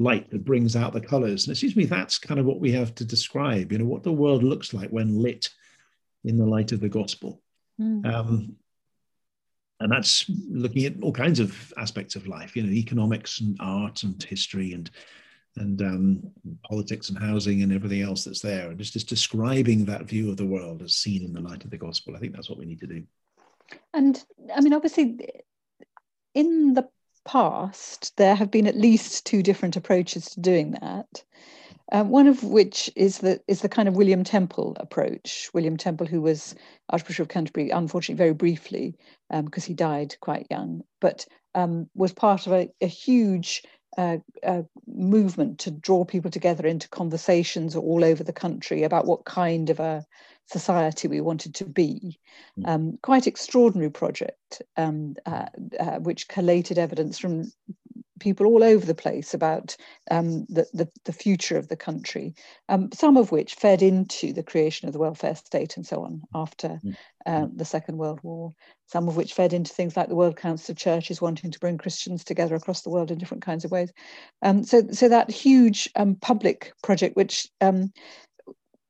light 0.00 0.30
that 0.30 0.44
brings 0.44 0.74
out 0.76 0.92
the 0.92 1.00
colors. 1.00 1.46
And 1.46 1.52
it 1.52 1.58
seems 1.58 1.74
to 1.74 1.78
me 1.78 1.84
that's 1.84 2.18
kind 2.18 2.40
of 2.40 2.46
what 2.46 2.58
we 2.58 2.72
have 2.72 2.94
to 2.96 3.04
describe, 3.04 3.70
you 3.70 3.78
know, 3.78 3.84
what 3.84 4.02
the 4.02 4.12
world 4.12 4.42
looks 4.42 4.72
like 4.72 4.88
when 4.88 5.22
lit 5.22 5.50
in 6.24 6.38
the 6.38 6.46
light 6.46 6.72
of 6.72 6.80
the 6.80 6.88
gospel. 6.88 7.42
Mm. 7.80 8.06
Um, 8.06 8.56
and 9.80 9.92
that's 9.92 10.28
looking 10.48 10.84
at 10.86 10.94
all 11.02 11.12
kinds 11.12 11.38
of 11.38 11.72
aspects 11.76 12.16
of 12.16 12.26
life, 12.26 12.56
you 12.56 12.62
know, 12.62 12.72
economics 12.72 13.40
and 13.40 13.56
art 13.60 14.02
and 14.02 14.22
history 14.22 14.72
and 14.72 14.90
and 15.56 15.82
um, 15.82 16.30
politics 16.62 17.08
and 17.08 17.18
housing 17.18 17.62
and 17.62 17.72
everything 17.72 18.02
else 18.02 18.22
that's 18.24 18.40
there, 18.40 18.70
and 18.70 18.78
just 18.78 18.92
just 18.92 19.08
describing 19.08 19.84
that 19.84 20.04
view 20.04 20.30
of 20.30 20.36
the 20.36 20.46
world 20.46 20.80
as 20.80 20.94
seen 20.94 21.24
in 21.24 21.32
the 21.32 21.40
light 21.40 21.64
of 21.64 21.70
the 21.70 21.76
gospel. 21.76 22.14
I 22.14 22.20
think 22.20 22.34
that's 22.34 22.48
what 22.48 22.58
we 22.58 22.66
need 22.66 22.80
to 22.80 22.86
do. 22.86 23.02
And 23.92 24.22
I 24.54 24.60
mean, 24.60 24.74
obviously, 24.74 25.18
in 26.34 26.74
the 26.74 26.88
past, 27.24 28.16
there 28.16 28.34
have 28.34 28.50
been 28.50 28.66
at 28.66 28.76
least 28.76 29.26
two 29.26 29.42
different 29.42 29.76
approaches 29.76 30.26
to 30.30 30.40
doing 30.40 30.72
that. 30.72 31.22
Um, 31.92 32.10
one 32.10 32.28
of 32.28 32.44
which 32.44 32.88
is 32.94 33.18
the 33.18 33.40
is 33.48 33.62
the 33.62 33.68
kind 33.68 33.88
of 33.88 33.96
William 33.96 34.22
Temple 34.22 34.76
approach. 34.78 35.50
William 35.52 35.76
Temple, 35.76 36.06
who 36.06 36.20
was 36.20 36.54
Archbishop 36.88 37.24
of 37.24 37.28
Canterbury, 37.28 37.70
unfortunately, 37.70 38.18
very 38.18 38.34
briefly, 38.34 38.94
because 39.28 39.64
um, 39.64 39.68
he 39.68 39.74
died 39.74 40.14
quite 40.20 40.46
young, 40.50 40.82
but 41.00 41.26
um, 41.56 41.88
was 41.94 42.12
part 42.12 42.46
of 42.46 42.52
a, 42.52 42.70
a 42.80 42.86
huge 42.86 43.64
uh, 43.98 44.18
uh, 44.46 44.62
movement 44.86 45.58
to 45.60 45.70
draw 45.72 46.04
people 46.04 46.30
together 46.30 46.66
into 46.66 46.88
conversations 46.88 47.74
all 47.74 48.04
over 48.04 48.22
the 48.22 48.32
country 48.32 48.84
about 48.84 49.06
what 49.06 49.24
kind 49.24 49.68
of 49.68 49.80
a 49.80 50.04
society 50.46 51.08
we 51.08 51.20
wanted 51.20 51.54
to 51.56 51.64
be. 51.64 52.18
Hmm. 52.56 52.66
Um, 52.66 52.98
quite 53.02 53.26
extraordinary 53.26 53.90
project, 53.90 54.62
um, 54.76 55.16
uh, 55.26 55.46
uh, 55.78 55.98
which 55.98 56.28
collated 56.28 56.78
evidence 56.78 57.18
from 57.18 57.50
people 58.20 58.46
all 58.46 58.62
over 58.62 58.86
the 58.86 58.94
place 58.94 59.34
about 59.34 59.76
um, 60.10 60.46
the, 60.48 60.66
the, 60.72 60.88
the, 61.06 61.12
future 61.12 61.56
of 61.56 61.68
the 61.68 61.76
country, 61.76 62.34
um, 62.68 62.90
some 62.92 63.16
of 63.16 63.32
which 63.32 63.54
fed 63.54 63.82
into 63.82 64.32
the 64.32 64.42
creation 64.42 64.86
of 64.86 64.92
the 64.92 64.98
welfare 64.98 65.34
state 65.34 65.76
and 65.76 65.86
so 65.86 66.04
on 66.04 66.22
after 66.34 66.78
hmm. 66.82 66.90
uh, 67.26 67.46
the 67.52 67.64
Second 67.64 67.96
World 67.96 68.20
War, 68.22 68.52
some 68.86 69.08
of 69.08 69.16
which 69.16 69.32
fed 69.32 69.52
into 69.52 69.72
things 69.72 69.96
like 69.96 70.08
the 70.08 70.14
World 70.14 70.36
Council 70.36 70.72
of 70.72 70.78
Churches 70.78 71.20
wanting 71.20 71.50
to 71.50 71.58
bring 71.58 71.78
Christians 71.78 72.22
together 72.22 72.54
across 72.54 72.82
the 72.82 72.90
world 72.90 73.10
in 73.10 73.18
different 73.18 73.42
kinds 73.42 73.64
of 73.64 73.70
ways. 73.70 73.92
Um, 74.42 74.62
so, 74.62 74.82
so 74.92 75.08
that 75.08 75.30
huge 75.30 75.88
um, 75.96 76.14
public 76.14 76.72
project, 76.82 77.16
which 77.16 77.48
um, 77.60 77.92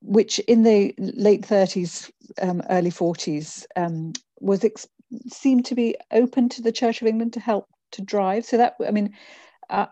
which 0.03 0.39
in 0.41 0.63
the 0.63 0.95
late 0.99 1.43
30s, 1.43 2.11
um, 2.41 2.63
early 2.71 2.91
40s, 2.91 3.67
um, 3.77 4.13
was 4.41 4.65
ex- 4.65 4.89
seemed 5.29 5.65
to 5.67 5.75
be 5.75 5.97
open 6.13 6.49
to 6.49 6.63
the 6.63 6.73
Church 6.73 7.01
of 7.01 7.09
England 7.09 7.33
to 7.35 7.41
help 7.41 7.69
to 7.93 8.03
drive. 8.03 8.45
So 8.45 8.57
that, 8.57 8.77
I 8.87 8.91
mean, 8.91 9.15
uh, 9.69 9.87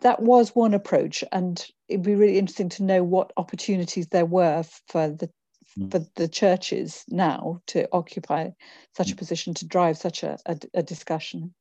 that 0.00 0.22
was 0.22 0.54
one 0.54 0.74
approach, 0.74 1.24
and 1.32 1.64
it'd 1.88 2.04
be 2.04 2.14
really 2.14 2.38
interesting 2.38 2.68
to 2.70 2.82
know 2.82 3.02
what 3.02 3.32
opportunities 3.36 4.08
there 4.08 4.26
were 4.26 4.62
for 4.88 5.08
the 5.08 5.30
mm. 5.78 5.90
for 5.90 6.06
the 6.16 6.28
churches 6.28 7.04
now 7.08 7.60
to 7.68 7.88
occupy 7.92 8.50
such 8.94 9.10
a 9.10 9.14
mm. 9.14 9.18
position 9.18 9.54
to 9.54 9.66
drive 9.66 9.96
such 9.96 10.22
a, 10.22 10.38
a, 10.46 10.58
a 10.74 10.82
discussion. 10.82 11.54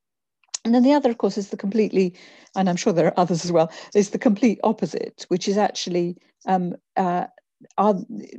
And 0.65 0.73
then 0.73 0.83
the 0.83 0.93
other, 0.93 1.11
of 1.11 1.19
course, 1.19 1.37
is 1.37 1.49
the 1.49 1.57
completely, 1.57 2.15
and 2.55 2.67
I'm 2.67 2.75
sure 2.75 2.91
there 2.91 3.05
are 3.07 3.19
others 3.19 3.45
as 3.45 3.51
well, 3.51 3.71
is 3.93 4.09
the 4.09 4.17
complete 4.17 4.59
opposite, 4.63 5.25
which 5.27 5.47
is 5.47 5.57
actually 5.57 6.17
um, 6.47 6.75
uh, 6.97 7.27
are, 7.77 7.95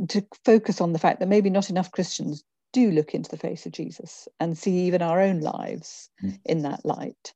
to 0.09 0.27
focus 0.45 0.81
on 0.81 0.93
the 0.93 0.99
fact 0.99 1.21
that 1.21 1.29
maybe 1.29 1.51
not 1.51 1.71
enough 1.71 1.91
Christians 1.91 2.45
do 2.73 2.91
look 2.91 3.15
into 3.15 3.31
the 3.31 3.39
face 3.39 3.67
of 3.67 3.73
Jesus 3.73 4.29
and 4.39 4.57
see 4.57 4.73
even 4.87 5.03
our 5.03 5.21
own 5.21 5.41
lives 5.41 6.11
mm. 6.23 6.39
in 6.45 6.63
that 6.63 6.85
light. 6.85 7.33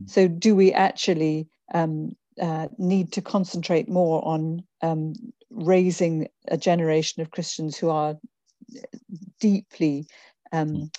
Mm. 0.00 0.10
So, 0.10 0.28
do 0.28 0.54
we 0.54 0.72
actually 0.72 1.48
um, 1.72 2.12
uh, 2.40 2.68
need 2.78 3.12
to 3.12 3.22
concentrate 3.22 3.88
more 3.88 4.26
on 4.26 4.62
um, 4.82 5.14
raising 5.50 6.28
a 6.48 6.56
generation 6.56 7.22
of 7.22 7.30
Christians 7.30 7.76
who 7.76 7.90
are 7.90 8.16
deeply 9.40 10.06
um, 10.52 10.68
mm. 10.68 10.90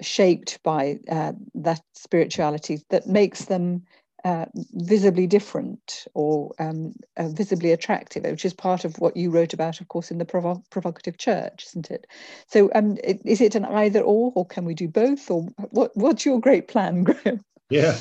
shaped 0.00 0.62
by 0.62 0.98
uh, 1.10 1.32
that 1.54 1.82
spirituality 1.94 2.80
that 2.90 3.06
makes 3.06 3.46
them 3.46 3.82
uh, 4.26 4.46
visibly 4.72 5.24
different 5.24 6.08
or 6.12 6.52
um, 6.58 6.92
uh, 7.16 7.28
visibly 7.28 7.70
attractive, 7.70 8.24
which 8.24 8.44
is 8.44 8.52
part 8.52 8.84
of 8.84 8.98
what 8.98 9.16
you 9.16 9.30
wrote 9.30 9.54
about, 9.54 9.80
of 9.80 9.86
course, 9.86 10.10
in 10.10 10.18
the 10.18 10.24
provo- 10.24 10.64
provocative 10.68 11.16
church, 11.16 11.64
isn't 11.68 11.92
it? 11.92 12.08
So, 12.48 12.68
um, 12.74 12.98
it, 13.04 13.20
is 13.24 13.40
it 13.40 13.54
an 13.54 13.64
either 13.64 14.00
or, 14.00 14.32
or 14.34 14.44
can 14.44 14.64
we 14.64 14.74
do 14.74 14.88
both, 14.88 15.30
or 15.30 15.42
what? 15.70 15.96
What's 15.96 16.26
your 16.26 16.40
great 16.40 16.66
plan, 16.66 17.04
Graham? 17.04 17.44
Yeah, 17.70 17.96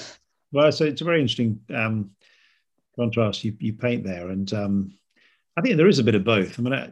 well, 0.52 0.72
so 0.72 0.86
it's 0.86 1.02
a 1.02 1.06
very 1.06 1.22
interesting 1.22 1.60
um, 1.72 2.10
contrast 2.96 3.44
you, 3.44 3.56
you 3.60 3.74
paint 3.74 4.04
there, 4.04 4.30
and 4.30 4.52
um, 4.52 4.94
I 5.56 5.62
think 5.62 5.78
there 5.78 5.88
is 5.88 6.00
a 6.00 6.04
bit 6.04 6.16
of 6.16 6.24
both. 6.24 6.58
I 6.58 6.62
mean, 6.64 6.74
I, 6.74 6.92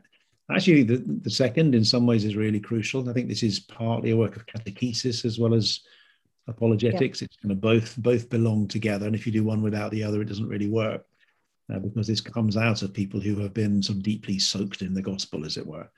actually, 0.56 0.84
the, 0.84 0.98
the 0.98 1.32
second 1.32 1.74
in 1.74 1.84
some 1.84 2.06
ways 2.06 2.24
is 2.24 2.36
really 2.36 2.60
crucial. 2.60 3.10
I 3.10 3.14
think 3.14 3.30
this 3.30 3.42
is 3.42 3.62
partly 3.62 4.12
a 4.12 4.18
work 4.18 4.36
of 4.36 4.46
catechesis 4.46 5.26
as 5.26 5.40
well 5.40 5.56
as 5.56 5.80
apologetics. 6.48 7.22
Yeah. 7.22 7.26
It's 7.26 7.38
kind 7.38 7.52
of 7.52 7.62
both 7.62 7.96
both 7.98 8.30
belong 8.30 8.68
together, 8.68 9.06
and 9.06 9.16
if 9.16 9.26
you 9.26 9.32
do 9.32 9.44
one 9.44 9.62
without 9.62 9.92
the 9.92 10.04
other, 10.04 10.22
it 10.22 10.26
doesn't 10.26 10.48
really 10.48 10.70
work. 10.70 11.06
Uh, 11.74 11.80
because 11.80 12.08
this 12.08 12.20
comes 12.20 12.58
out 12.58 12.82
of 12.82 12.94
people 12.94 13.22
who 13.22 13.40
have 13.40 13.54
been 13.54 13.82
sort 13.82 13.98
of 13.98 14.04
deeply 14.04 14.38
soaked 14.38 14.82
in 14.82 14.94
the 14.94 15.02
gospel, 15.02 15.46
as 15.46 15.56
it 15.56 15.66
were. 15.66 15.90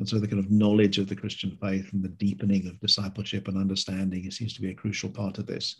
And 0.00 0.08
so 0.08 0.18
the 0.18 0.26
kind 0.26 0.40
of 0.40 0.50
knowledge 0.50 0.98
of 0.98 1.08
the 1.08 1.14
Christian 1.14 1.56
faith 1.60 1.92
and 1.92 2.02
the 2.02 2.08
deepening 2.08 2.66
of 2.66 2.80
discipleship 2.80 3.46
and 3.46 3.56
understanding 3.56 4.24
it 4.24 4.32
seems 4.32 4.52
to 4.54 4.60
be 4.60 4.70
a 4.70 4.74
crucial 4.74 5.08
part 5.08 5.38
of 5.38 5.46
this. 5.46 5.76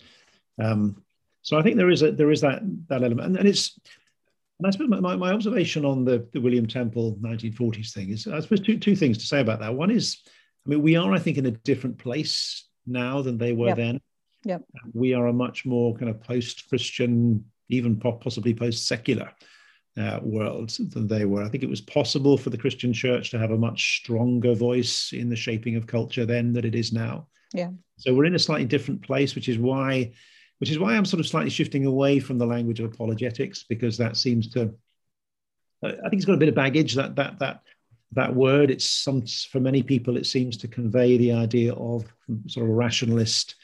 Um, 0.62 1.02
so 1.42 1.58
I 1.58 1.62
think 1.62 1.76
there 1.76 1.90
is 1.90 2.02
a 2.02 2.12
there 2.12 2.30
is 2.30 2.40
that 2.42 2.62
that 2.88 3.02
element, 3.02 3.26
and, 3.26 3.36
and 3.36 3.48
it's 3.48 3.78
and 4.58 4.66
I 4.68 4.70
suppose 4.70 4.88
my, 4.88 5.16
my 5.16 5.32
observation 5.32 5.84
on 5.84 6.04
the, 6.04 6.24
the 6.32 6.40
William 6.40 6.68
Temple 6.68 7.18
1940s 7.20 7.92
thing 7.92 8.10
is 8.10 8.28
I 8.28 8.38
suppose 8.38 8.60
two 8.60 8.78
two 8.78 8.94
things 8.94 9.18
to 9.18 9.26
say 9.26 9.40
about 9.40 9.58
that. 9.58 9.74
One 9.74 9.90
is, 9.90 10.18
I 10.64 10.70
mean, 10.70 10.82
we 10.82 10.94
are 10.94 11.12
I 11.12 11.18
think 11.18 11.36
in 11.36 11.46
a 11.46 11.50
different 11.50 11.98
place 11.98 12.68
now 12.86 13.22
than 13.22 13.38
they 13.38 13.52
were 13.52 13.68
yep. 13.68 13.76
then. 13.76 14.00
Yeah, 14.44 14.58
we 14.92 15.14
are 15.14 15.28
a 15.28 15.32
much 15.32 15.64
more 15.64 15.94
kind 15.94 16.10
of 16.10 16.20
post-Christian, 16.22 17.44
even 17.68 17.96
possibly 17.96 18.54
post-secular 18.54 19.32
uh, 19.96 20.20
world 20.22 20.70
than 20.90 21.06
they 21.06 21.24
were. 21.24 21.42
I 21.42 21.48
think 21.48 21.62
it 21.62 21.70
was 21.70 21.80
possible 21.80 22.36
for 22.36 22.50
the 22.50 22.58
Christian 22.58 22.92
church 22.92 23.30
to 23.30 23.38
have 23.38 23.50
a 23.50 23.58
much 23.58 23.98
stronger 23.98 24.54
voice 24.54 25.12
in 25.12 25.28
the 25.28 25.36
shaping 25.36 25.76
of 25.76 25.86
culture 25.86 26.26
then 26.26 26.52
than 26.52 26.64
it 26.64 26.74
is 26.74 26.92
now. 26.92 27.28
Yeah. 27.52 27.70
So 27.98 28.14
we're 28.14 28.24
in 28.24 28.34
a 28.34 28.38
slightly 28.38 28.64
different 28.64 29.02
place, 29.02 29.34
which 29.34 29.48
is 29.48 29.58
why, 29.58 30.12
which 30.58 30.70
is 30.70 30.78
why 30.78 30.96
I'm 30.96 31.04
sort 31.04 31.20
of 31.20 31.26
slightly 31.26 31.50
shifting 31.50 31.86
away 31.86 32.20
from 32.20 32.38
the 32.38 32.46
language 32.46 32.80
of 32.80 32.92
apologetics 32.92 33.64
because 33.68 33.98
that 33.98 34.16
seems 34.16 34.48
to, 34.52 34.74
I 35.84 35.90
think 35.90 36.14
it's 36.14 36.24
got 36.24 36.34
a 36.34 36.38
bit 36.38 36.48
of 36.48 36.54
baggage 36.54 36.94
that 36.94 37.16
that 37.16 37.40
that 37.40 37.62
that 38.12 38.34
word. 38.34 38.70
It's 38.70 38.88
some 38.88 39.26
for 39.50 39.58
many 39.58 39.82
people 39.82 40.16
it 40.16 40.26
seems 40.26 40.56
to 40.58 40.68
convey 40.68 41.16
the 41.16 41.32
idea 41.32 41.74
of 41.74 42.04
sort 42.46 42.64
of 42.64 42.70
a 42.70 42.74
rationalist 42.74 43.56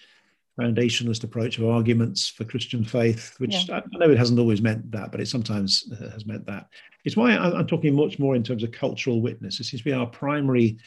foundationalist 0.59 1.25
approach 1.25 1.59
of 1.59 1.67
arguments 1.67 2.29
for 2.29 2.45
Christian 2.45 2.85
faith, 2.85 3.35
which 3.38 3.69
yeah. 3.69 3.81
I 3.93 3.99
know 3.99 4.11
it 4.11 4.19
hasn't 4.19 4.41
always 4.41 4.61
meant 4.61 4.91
that, 4.91 5.12
but 5.12 5.21
it 5.21 5.29
sometimes 5.29 5.91
uh, 5.93 6.11
has 6.11 6.27
meant 6.27 6.47
that. 6.47 6.69
It's 7.05 7.17
why 7.17 7.37
I'm 7.37 7.67
talking 7.67 7.95
much 7.95 8.19
more 8.19 8.35
in 8.35 8.43
terms 8.43 8.62
of 8.62 8.73
cultural 8.73 9.21
witness. 9.21 9.61
It 9.61 9.65
seems 9.65 9.81
to 9.81 9.85
be 9.85 9.93
our 9.93 10.07
primary 10.07 10.79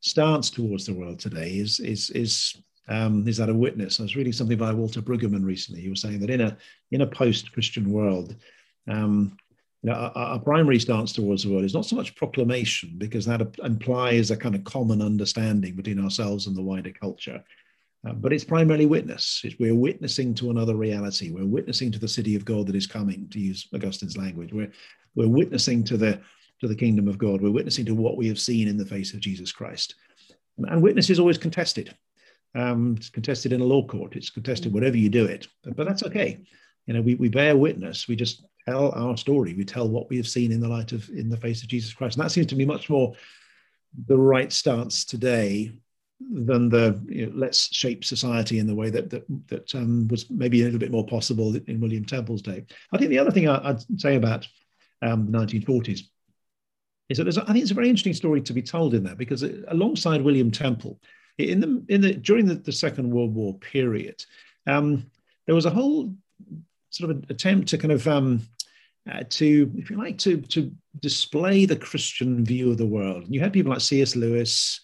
stance 0.00 0.48
towards 0.48 0.86
the 0.86 0.94
world 0.94 1.18
today 1.18 1.58
is 1.58 1.78
is 1.80 2.10
is 2.10 2.56
um, 2.88 3.28
is 3.28 3.36
that 3.36 3.48
a 3.48 3.54
witness? 3.54 4.00
I 4.00 4.04
was 4.04 4.16
reading 4.16 4.32
something 4.32 4.58
by 4.58 4.72
Walter 4.72 5.00
Brueggemann 5.00 5.44
recently. 5.44 5.80
He 5.80 5.90
was 5.90 6.00
saying 6.00 6.18
that 6.20 6.30
in 6.30 6.40
a 6.40 6.56
in 6.90 7.02
a 7.02 7.06
post-Christian 7.06 7.92
world, 7.92 8.34
um, 8.88 9.36
you 9.82 9.90
know, 9.90 9.96
our, 9.96 10.12
our, 10.16 10.38
primary 10.40 10.78
stance 10.80 11.12
towards 11.12 11.44
the 11.44 11.50
world 11.50 11.64
is 11.64 11.72
not 11.72 11.86
so 11.86 11.96
much 11.96 12.16
proclamation 12.16 12.94
because 12.98 13.24
that 13.26 13.40
implies 13.62 14.30
a 14.30 14.36
kind 14.36 14.54
of 14.54 14.64
common 14.64 15.00
understanding 15.00 15.74
between 15.76 16.02
ourselves 16.02 16.46
and 16.46 16.56
the 16.56 16.62
wider 16.62 16.90
culture. 16.90 17.42
Uh, 18.06 18.14
but 18.14 18.32
it's 18.32 18.44
primarily 18.44 18.86
witness. 18.86 19.42
It's, 19.44 19.56
we're 19.58 19.74
witnessing 19.74 20.34
to 20.36 20.50
another 20.50 20.74
reality. 20.74 21.30
We're 21.30 21.44
witnessing 21.46 21.92
to 21.92 21.98
the 21.98 22.08
city 22.08 22.34
of 22.34 22.44
God 22.44 22.66
that 22.66 22.76
is 22.76 22.86
coming, 22.86 23.28
to 23.30 23.38
use 23.38 23.68
Augustine's 23.74 24.16
language. 24.16 24.52
We're, 24.52 24.72
we're 25.14 25.28
witnessing 25.28 25.84
to 25.84 25.96
the, 25.96 26.20
to 26.60 26.68
the 26.68 26.74
kingdom 26.74 27.08
of 27.08 27.18
God. 27.18 27.42
We're 27.42 27.50
witnessing 27.50 27.84
to 27.86 27.94
what 27.94 28.16
we 28.16 28.26
have 28.28 28.40
seen 28.40 28.68
in 28.68 28.78
the 28.78 28.86
face 28.86 29.12
of 29.12 29.20
Jesus 29.20 29.52
Christ. 29.52 29.96
And, 30.56 30.66
and 30.68 30.82
witness 30.82 31.10
is 31.10 31.20
always 31.20 31.38
contested. 31.38 31.94
Um, 32.54 32.94
it's 32.96 33.10
contested 33.10 33.52
in 33.52 33.60
a 33.60 33.64
law 33.64 33.86
court. 33.86 34.16
It's 34.16 34.30
contested 34.30 34.72
whatever 34.72 34.96
you 34.96 35.10
do 35.10 35.26
it. 35.26 35.46
But, 35.62 35.76
but 35.76 35.86
that's 35.86 36.02
okay. 36.04 36.40
You 36.86 36.94
know, 36.94 37.02
we, 37.02 37.16
we 37.16 37.28
bear 37.28 37.56
witness. 37.56 38.08
We 38.08 38.16
just 38.16 38.46
tell 38.66 38.92
our 38.92 39.16
story. 39.18 39.52
We 39.52 39.64
tell 39.64 39.88
what 39.88 40.08
we 40.08 40.16
have 40.16 40.26
seen 40.26 40.52
in 40.52 40.60
the 40.60 40.68
light 40.68 40.92
of, 40.92 41.06
in 41.10 41.28
the 41.28 41.36
face 41.36 41.62
of 41.62 41.68
Jesus 41.68 41.92
Christ. 41.92 42.16
And 42.16 42.24
that 42.24 42.30
seems 42.30 42.46
to 42.48 42.56
be 42.56 42.64
much 42.64 42.88
more 42.88 43.12
the 44.06 44.16
right 44.16 44.50
stance 44.50 45.04
today 45.04 45.72
than 46.20 46.68
the 46.68 47.00
you 47.08 47.26
know, 47.26 47.32
let's 47.34 47.74
shape 47.74 48.04
society 48.04 48.58
in 48.58 48.66
the 48.66 48.74
way 48.74 48.90
that 48.90 49.10
that, 49.10 49.24
that 49.48 49.74
um, 49.74 50.06
was 50.08 50.28
maybe 50.30 50.60
a 50.60 50.64
little 50.64 50.78
bit 50.78 50.90
more 50.90 51.06
possible 51.06 51.56
in 51.66 51.80
William 51.80 52.04
Temple's 52.04 52.42
day. 52.42 52.64
I 52.92 52.98
think 52.98 53.10
the 53.10 53.18
other 53.18 53.30
thing 53.30 53.48
I, 53.48 53.72
would 53.72 54.00
say 54.00 54.16
about 54.16 54.46
um, 55.02 55.30
the 55.30 55.38
1940s 55.38 56.02
is 57.08 57.18
that 57.18 57.26
I 57.26 57.52
think 57.52 57.62
it's 57.62 57.70
a 57.70 57.74
very 57.74 57.88
interesting 57.88 58.14
story 58.14 58.40
to 58.42 58.52
be 58.52 58.62
told 58.62 58.94
in 58.94 59.02
there 59.02 59.16
because 59.16 59.42
it, 59.42 59.64
alongside 59.68 60.22
William 60.22 60.50
Temple, 60.50 61.00
in 61.38 61.60
the 61.60 61.84
in 61.88 62.00
the 62.00 62.14
during 62.14 62.46
the, 62.46 62.54
the 62.54 62.72
Second 62.72 63.10
World 63.10 63.34
War 63.34 63.58
period, 63.58 64.24
um, 64.66 65.10
there 65.46 65.54
was 65.54 65.66
a 65.66 65.70
whole 65.70 66.14
sort 66.90 67.10
of 67.10 67.24
attempt 67.30 67.68
to 67.68 67.78
kind 67.78 67.92
of 67.92 68.06
um, 68.06 68.42
uh, 69.10 69.24
to, 69.30 69.72
if 69.76 69.90
you 69.90 69.96
like, 69.96 70.18
to 70.18 70.40
to 70.42 70.70
display 71.00 71.64
the 71.64 71.76
Christian 71.76 72.44
view 72.44 72.70
of 72.70 72.78
the 72.78 72.86
world. 72.86 73.24
And 73.24 73.34
you 73.34 73.40
had 73.40 73.52
people 73.52 73.72
like 73.72 73.80
C.S. 73.80 74.14
Lewis, 74.16 74.80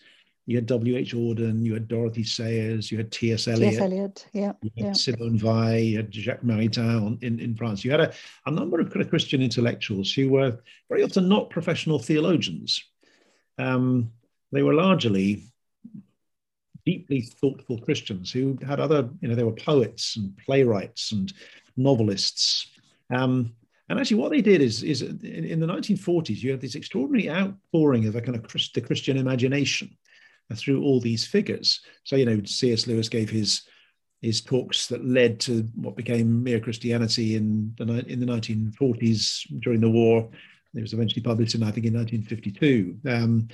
you 0.47 0.57
had 0.57 0.67
W.H. 0.67 1.13
Auden, 1.13 1.65
you 1.65 1.75
had 1.75 1.89
Dorothy 1.89 2.23
Sayers, 2.23 2.91
you 2.91 2.99
had 2.99 3.11
T.S. 3.11 3.49
Eliot. 3.49 3.71
T.S. 3.73 3.83
Eliot, 3.83 4.27
yeah. 4.33 4.53
You 4.63 4.71
had 4.77 4.85
yeah. 4.87 4.93
Simone 4.93 5.39
Weil, 5.39 5.79
you 5.79 5.97
had 5.97 6.15
Jacques 6.15 6.43
Maritain 6.43 7.21
in, 7.23 7.41
in 7.41 7.57
France. 7.57 7.85
You 7.85 7.91
had 7.91 8.01
a, 8.01 8.13
a 8.47 8.51
number 8.53 8.81
of 8.81 8.91
Christian 9.11 9.43
intellectuals 9.43 10.13
who 10.13 10.31
were 10.31 10.61
very 10.89 11.03
often 11.03 11.29
not 11.29 11.51
professional 11.51 11.99
theologians. 11.99 12.83
Um, 13.59 14.13
they 14.53 14.63
were 14.63 14.75
largely 14.75 15.43
deeply 16.85 17.23
thoughtful 17.23 17.79
Christians 17.81 18.31
who 18.31 18.57
had 18.65 18.79
other, 18.79 19.09
you 19.21 19.29
know, 19.29 19.35
they 19.35 19.43
were 19.43 19.53
poets 19.53 20.17
and 20.17 20.37
playwrights 20.37 21.11
and 21.11 21.33
novelists. 21.77 22.69
Um, 23.11 23.53
and 23.89 23.99
actually, 23.99 24.19
what 24.19 24.31
they 24.31 24.43
did 24.43 24.63
is, 24.63 24.85
is 24.85 25.03
in, 25.03 25.45
in, 25.45 25.61
the 25.61 25.67
1940s, 25.67 26.43
you 26.43 26.53
had 26.53 26.61
this 26.61 26.77
extraordinary 26.77 27.31
outpouring 27.31 28.07
of 28.07 28.15
a 28.15 28.21
kind 28.21 28.37
of 28.37 28.45
Christ, 28.45 28.75
the 28.75 28.81
Christian 28.81 29.17
imagination 29.17 29.97
through 30.55 30.83
all 30.83 31.01
these 31.01 31.27
figures. 31.27 31.81
So, 32.05 32.17
you 32.17 32.25
know, 32.25 32.41
C.S. 32.45 32.87
Lewis 32.87 33.09
gave 33.09 33.31
his 33.31 33.63
his 34.23 34.41
talks 34.41 34.87
that 34.87 35.05
led 35.05 35.39
to 35.39 35.69
what 35.75 35.95
became 35.95 36.43
Mere 36.43 36.59
Christianity 36.61 37.37
in 37.37 37.75
the 37.79 38.05
in 38.07 38.21
the 38.21 38.27
1940s 38.27 39.61
during 39.61 39.81
the 39.81 39.91
war. 39.91 40.29
It 40.75 40.81
was 40.81 40.93
eventually 40.93 41.23
published 41.23 41.55
in, 41.55 41.63
I 41.63 41.71
think, 41.71 41.87
in 41.87 41.95
1952. 41.95 42.99
Um, 43.09 43.49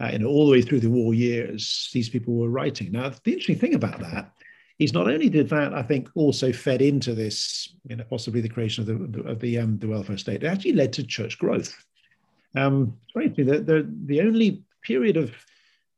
uh, 0.00 0.10
you 0.12 0.20
know, 0.20 0.28
all 0.28 0.46
the 0.46 0.52
way 0.52 0.62
through 0.62 0.80
the 0.80 0.90
war 0.90 1.12
years, 1.12 1.90
these 1.92 2.08
people 2.08 2.34
were 2.34 2.50
writing. 2.50 2.92
Now, 2.92 3.08
the 3.08 3.32
interesting 3.32 3.58
thing 3.58 3.74
about 3.74 3.98
that 3.98 4.32
is 4.78 4.92
not 4.92 5.08
only 5.08 5.28
did 5.28 5.48
that, 5.48 5.74
I 5.74 5.82
think, 5.82 6.08
also 6.14 6.52
fed 6.52 6.82
into 6.82 7.14
this, 7.14 7.74
you 7.88 7.96
know, 7.96 8.04
possibly 8.04 8.40
the 8.40 8.48
creation 8.48 8.88
of 8.88 9.12
the 9.12 9.22
of 9.22 9.40
the 9.40 9.58
um, 9.58 9.78
the 9.78 9.88
welfare 9.88 10.18
state. 10.18 10.44
It 10.44 10.46
actually 10.46 10.72
led 10.72 10.92
to 10.94 11.02
church 11.02 11.38
growth. 11.38 11.74
Um, 12.54 12.96
it's 13.04 13.12
very 13.12 13.26
interesting. 13.26 13.64
The, 13.64 13.72
the, 13.72 13.94
the 14.06 14.20
only 14.20 14.62
period 14.82 15.16
of 15.16 15.32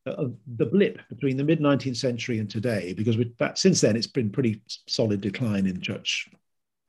of 0.07 0.35
the 0.57 0.67
blip 0.67 1.01
between 1.09 1.37
the 1.37 1.45
mid 1.45 1.61
19th 1.61 1.97
century 1.97 2.39
and 2.39 2.51
today, 2.51 2.93
because 2.93 3.17
with 3.17 3.37
that 3.39 3.59
since 3.59 3.81
then 3.81 3.97
it's 3.97 4.07
been 4.07 4.31
pretty 4.31 4.63
solid 4.87 5.21
decline 5.21 5.67
in 5.67 5.81
church 5.81 6.29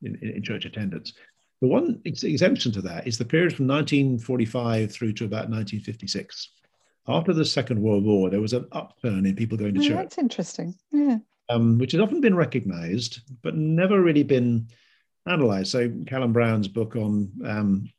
in, 0.02 0.16
in 0.18 0.42
church 0.42 0.66
attendance. 0.66 1.14
The 1.62 1.68
one 1.68 2.02
ex- 2.06 2.24
exemption 2.24 2.72
to 2.74 2.82
that 2.84 3.08
is 3.08 3.18
the 3.18 3.26
period 3.26 3.56
from 3.56 3.68
1945 3.68 4.92
through 4.92 5.14
to 5.14 5.26
about 5.26 5.50
1956. 5.50 6.50
After 7.08 7.34
the 7.34 7.46
Second 7.46 7.82
World 7.82 8.04
War, 8.04 8.30
there 8.30 8.42
was 8.42 8.54
an 8.54 8.68
upturn 8.72 9.26
in 9.26 9.36
people 9.36 9.58
going 9.58 9.76
to 9.76 9.80
oh, 9.80 9.84
church. 9.84 9.96
That's 9.96 10.18
interesting. 10.18 10.76
Yeah. 10.92 11.18
Um, 11.50 11.78
which 11.78 11.92
has 11.92 12.02
often 12.02 12.22
been 12.22 12.36
recognized, 12.36 13.22
but 13.42 13.56
never 13.56 14.02
really 14.02 14.24
been 14.24 14.70
analyzed. 15.28 15.72
So 15.72 15.92
Callum 16.08 16.34
Brown's 16.34 16.68
book 16.68 16.96
on, 16.96 17.32
um, 17.46 17.90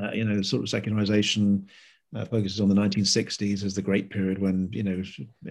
uh, 0.00 0.10
you 0.12 0.24
know, 0.24 0.42
sort 0.42 0.62
of 0.62 0.68
secularization 0.68 1.68
uh, 2.14 2.24
focuses 2.24 2.60
on 2.60 2.68
the 2.68 2.74
1960s 2.74 3.64
as 3.64 3.74
the 3.74 3.82
great 3.82 4.10
period 4.10 4.38
when 4.38 4.68
you 4.72 4.82
know 4.82 5.02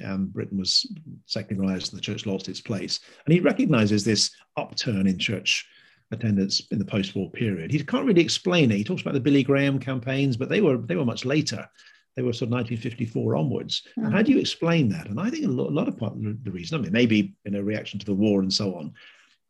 um, 0.03 0.27
Britain 0.27 0.57
was 0.57 0.85
secularized 1.25 1.91
and 1.91 1.97
the 1.97 2.03
church 2.03 2.25
lost 2.25 2.49
its 2.49 2.61
place, 2.61 2.99
and 3.25 3.33
he 3.33 3.39
recognizes 3.39 4.03
this 4.03 4.31
upturn 4.55 5.07
in 5.07 5.19
church 5.19 5.67
attendance 6.11 6.61
in 6.71 6.79
the 6.79 6.85
post-war 6.85 7.29
period. 7.31 7.71
He 7.71 7.83
can't 7.83 8.05
really 8.05 8.21
explain 8.21 8.71
it. 8.71 8.77
He 8.77 8.83
talks 8.83 9.01
about 9.01 9.13
the 9.13 9.19
Billy 9.19 9.43
Graham 9.43 9.79
campaigns, 9.79 10.37
but 10.37 10.49
they 10.49 10.61
were 10.61 10.77
they 10.77 10.95
were 10.95 11.05
much 11.05 11.25
later. 11.25 11.69
They 12.15 12.23
were 12.23 12.33
sort 12.33 12.47
of 12.47 12.53
1954 12.53 13.35
onwards. 13.35 13.83
Mm-hmm. 13.91 14.05
And 14.05 14.15
how 14.15 14.23
do 14.23 14.31
you 14.31 14.39
explain 14.39 14.89
that? 14.89 15.07
And 15.07 15.19
I 15.19 15.29
think 15.29 15.45
a 15.45 15.49
lot, 15.49 15.69
a 15.69 15.73
lot 15.73 15.87
of 15.87 15.99
part 15.99 16.13
of 16.13 16.43
the 16.43 16.51
reason, 16.51 16.79
I 16.79 16.81
mean, 16.81 16.91
maybe 16.91 17.35
in 17.45 17.53
a 17.53 17.63
reaction 17.63 17.99
to 17.99 18.05
the 18.07 18.15
war 18.15 18.41
and 18.41 18.51
so 18.51 18.73
on, 18.75 18.93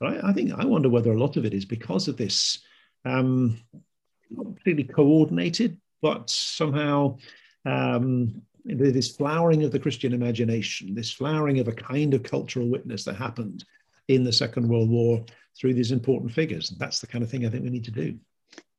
but 0.02 0.14
I, 0.14 0.30
I 0.30 0.34
think 0.34 0.52
I 0.54 0.66
wonder 0.66 0.90
whether 0.90 1.12
a 1.12 1.20
lot 1.20 1.38
of 1.38 1.46
it 1.46 1.54
is 1.54 1.64
because 1.64 2.10
of 2.10 2.18
this 2.18 2.60
um, 3.06 3.58
not 4.30 4.56
particularly 4.56 4.84
coordinated, 4.84 5.80
but 6.02 6.30
somehow 6.30 7.18
um, 7.66 8.42
this 8.66 9.16
flowering 9.16 9.64
of 9.64 9.72
the 9.72 9.80
Christian 9.80 10.14
imagination, 10.14 10.94
this 10.94 11.12
flowering 11.12 11.60
of 11.60 11.68
a 11.68 11.74
kind 11.74 12.14
of 12.14 12.24
cultural 12.24 12.68
witness 12.68 13.04
that 13.06 13.16
happened 13.16 13.66
in 14.08 14.24
the 14.24 14.34
Second 14.34 14.68
World 14.68 14.90
War 14.90 15.24
through 15.58 15.74
these 15.74 15.92
important 15.92 16.32
figures. 16.32 16.72
And 16.72 16.80
that's 16.80 17.00
the 17.00 17.08
kind 17.08 17.24
of 17.24 17.30
thing 17.30 17.46
I 17.46 17.50
think 17.50 17.64
we 17.64 17.70
need 17.70 17.86
to 17.86 17.92
do. 17.92 18.18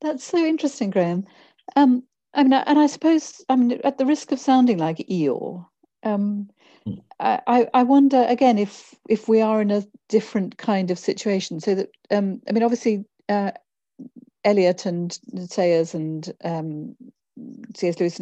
That's 0.01 0.25
so 0.25 0.39
interesting, 0.39 0.91
Graham. 0.91 1.27
Um, 1.77 2.05
I 2.35 2.43
mean, 2.43 2.53
and 2.53 2.79
I 2.79 2.87
suppose, 2.87 3.45
I 3.49 3.57
mean, 3.57 3.81
at 3.85 3.99
the 3.99 4.07
risk 4.07 4.33
of 4.33 4.39
sounding 4.39 4.79
like 4.79 4.99
Eeyore, 4.99 5.67
um, 6.05 6.49
hmm. 6.85 6.95
I, 7.19 7.67
I 7.75 7.83
wonder 7.83 8.25
again 8.29 8.59
if 8.59 8.95
if 9.09 9.29
we 9.29 9.41
are 9.41 9.61
in 9.61 9.73
a 9.73 9.83
different 10.09 10.57
kind 10.57 10.93
of 10.93 10.99
situation. 10.99 11.59
So 11.59 11.75
that 11.75 11.91
um, 12.11 12.41
I 12.49 12.53
mean, 12.53 12.63
obviously, 12.63 13.05
uh, 13.29 13.51
Eliot 14.45 14.87
and 14.87 15.19
Sayers 15.49 15.95
and 15.95 16.33
um, 16.45 16.97
C.S. 17.77 18.01
Lewis, 18.01 18.19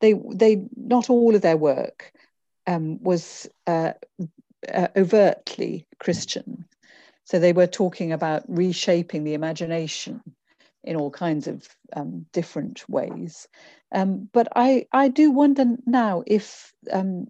they 0.00 0.14
they 0.34 0.62
not 0.76 1.10
all 1.10 1.34
of 1.34 1.42
their 1.42 1.56
work 1.56 2.12
um, 2.66 3.02
was 3.02 3.48
uh, 3.66 3.92
uh, 4.72 4.88
overtly 4.96 5.86
Christian. 5.98 6.64
So 7.24 7.38
they 7.38 7.52
were 7.52 7.66
talking 7.66 8.12
about 8.12 8.44
reshaping 8.48 9.24
the 9.24 9.34
imagination 9.34 10.20
in 10.84 10.96
all 10.96 11.10
kinds 11.10 11.46
of 11.46 11.68
um, 11.94 12.26
different 12.32 12.88
ways. 12.88 13.48
Um, 13.92 14.28
but 14.32 14.48
I, 14.56 14.86
I 14.92 15.08
do 15.08 15.30
wonder 15.30 15.64
now 15.86 16.24
if 16.26 16.72
um, 16.90 17.28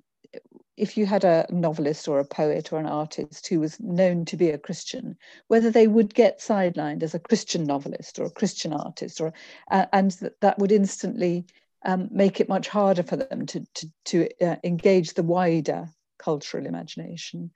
if 0.76 0.96
you 0.96 1.04
had 1.04 1.24
a 1.24 1.46
novelist 1.50 2.08
or 2.08 2.18
a 2.18 2.24
poet 2.24 2.72
or 2.72 2.78
an 2.78 2.86
artist 2.86 3.46
who 3.46 3.60
was 3.60 3.78
known 3.80 4.24
to 4.24 4.36
be 4.36 4.50
a 4.50 4.58
Christian, 4.58 5.16
whether 5.48 5.70
they 5.70 5.86
would 5.86 6.14
get 6.14 6.40
sidelined 6.40 7.02
as 7.02 7.14
a 7.14 7.18
Christian 7.18 7.64
novelist 7.64 8.18
or 8.18 8.24
a 8.24 8.30
Christian 8.30 8.72
artist, 8.72 9.20
or 9.20 9.32
uh, 9.70 9.86
and 9.92 10.12
that, 10.12 10.40
that 10.40 10.58
would 10.58 10.72
instantly 10.72 11.44
um, 11.84 12.08
make 12.10 12.40
it 12.40 12.48
much 12.48 12.68
harder 12.68 13.02
for 13.02 13.16
them 13.16 13.46
to 13.46 13.66
to, 13.74 13.92
to 14.06 14.28
uh, 14.40 14.56
engage 14.64 15.14
the 15.14 15.22
wider 15.22 15.88
cultural 16.18 16.66
imagination. 16.66 17.50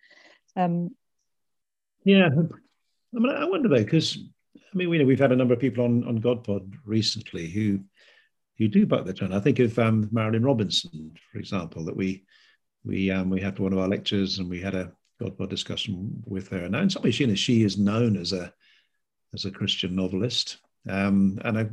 Um, 0.55 0.95
yeah, 2.05 2.27
I 2.27 3.19
mean, 3.19 3.31
I 3.31 3.45
wonder 3.45 3.69
though, 3.69 3.77
because 3.83 4.19
I 4.57 4.77
mean, 4.77 4.91
we 4.91 4.99
know 4.99 5.07
we've 5.07 5.19
had 5.19 5.33
a 5.33 5.37
number 5.37 5.55
of 5.55 5.61
people 5.61 5.85
on 5.85 6.05
on 6.05 6.21
GodPod 6.21 6.71
recently 6.85 7.49
who 7.49 7.81
who 8.59 8.69
do 8.69 8.85
buck 8.85 9.07
the 9.07 9.15
trend. 9.15 9.35
I 9.35 9.41
think 9.41 9.59
of 9.59 9.79
um, 9.79 10.07
Marilynne 10.13 10.45
Robinson, 10.45 11.15
for 11.33 11.39
example, 11.39 11.85
that 11.87 11.97
we 11.97 12.25
we 12.87 13.11
um, 13.11 13.29
we 13.31 13.41
had 13.41 13.59
one 13.59 13.73
of 13.73 13.79
our 13.79 13.89
lectures 13.89 14.39
and 14.39 14.49
we 14.49 14.61
had 14.61 14.75
a 14.75 14.93
GodPod 15.21 15.49
discussion 15.49 16.23
with 16.27 16.49
her. 16.49 16.69
Now, 16.69 16.81
in 16.81 16.91
some 16.91 17.03
ways, 17.03 17.19
you 17.19 17.27
know, 17.27 17.35
she 17.35 17.63
is 17.63 17.79
known 17.79 18.17
as 18.17 18.33
a 18.33 18.53
as 19.35 19.45
a 19.45 19.51
Christian 19.51 19.97
novelist 19.97 20.59
um, 20.89 21.39
and 21.45 21.59
a, 21.59 21.71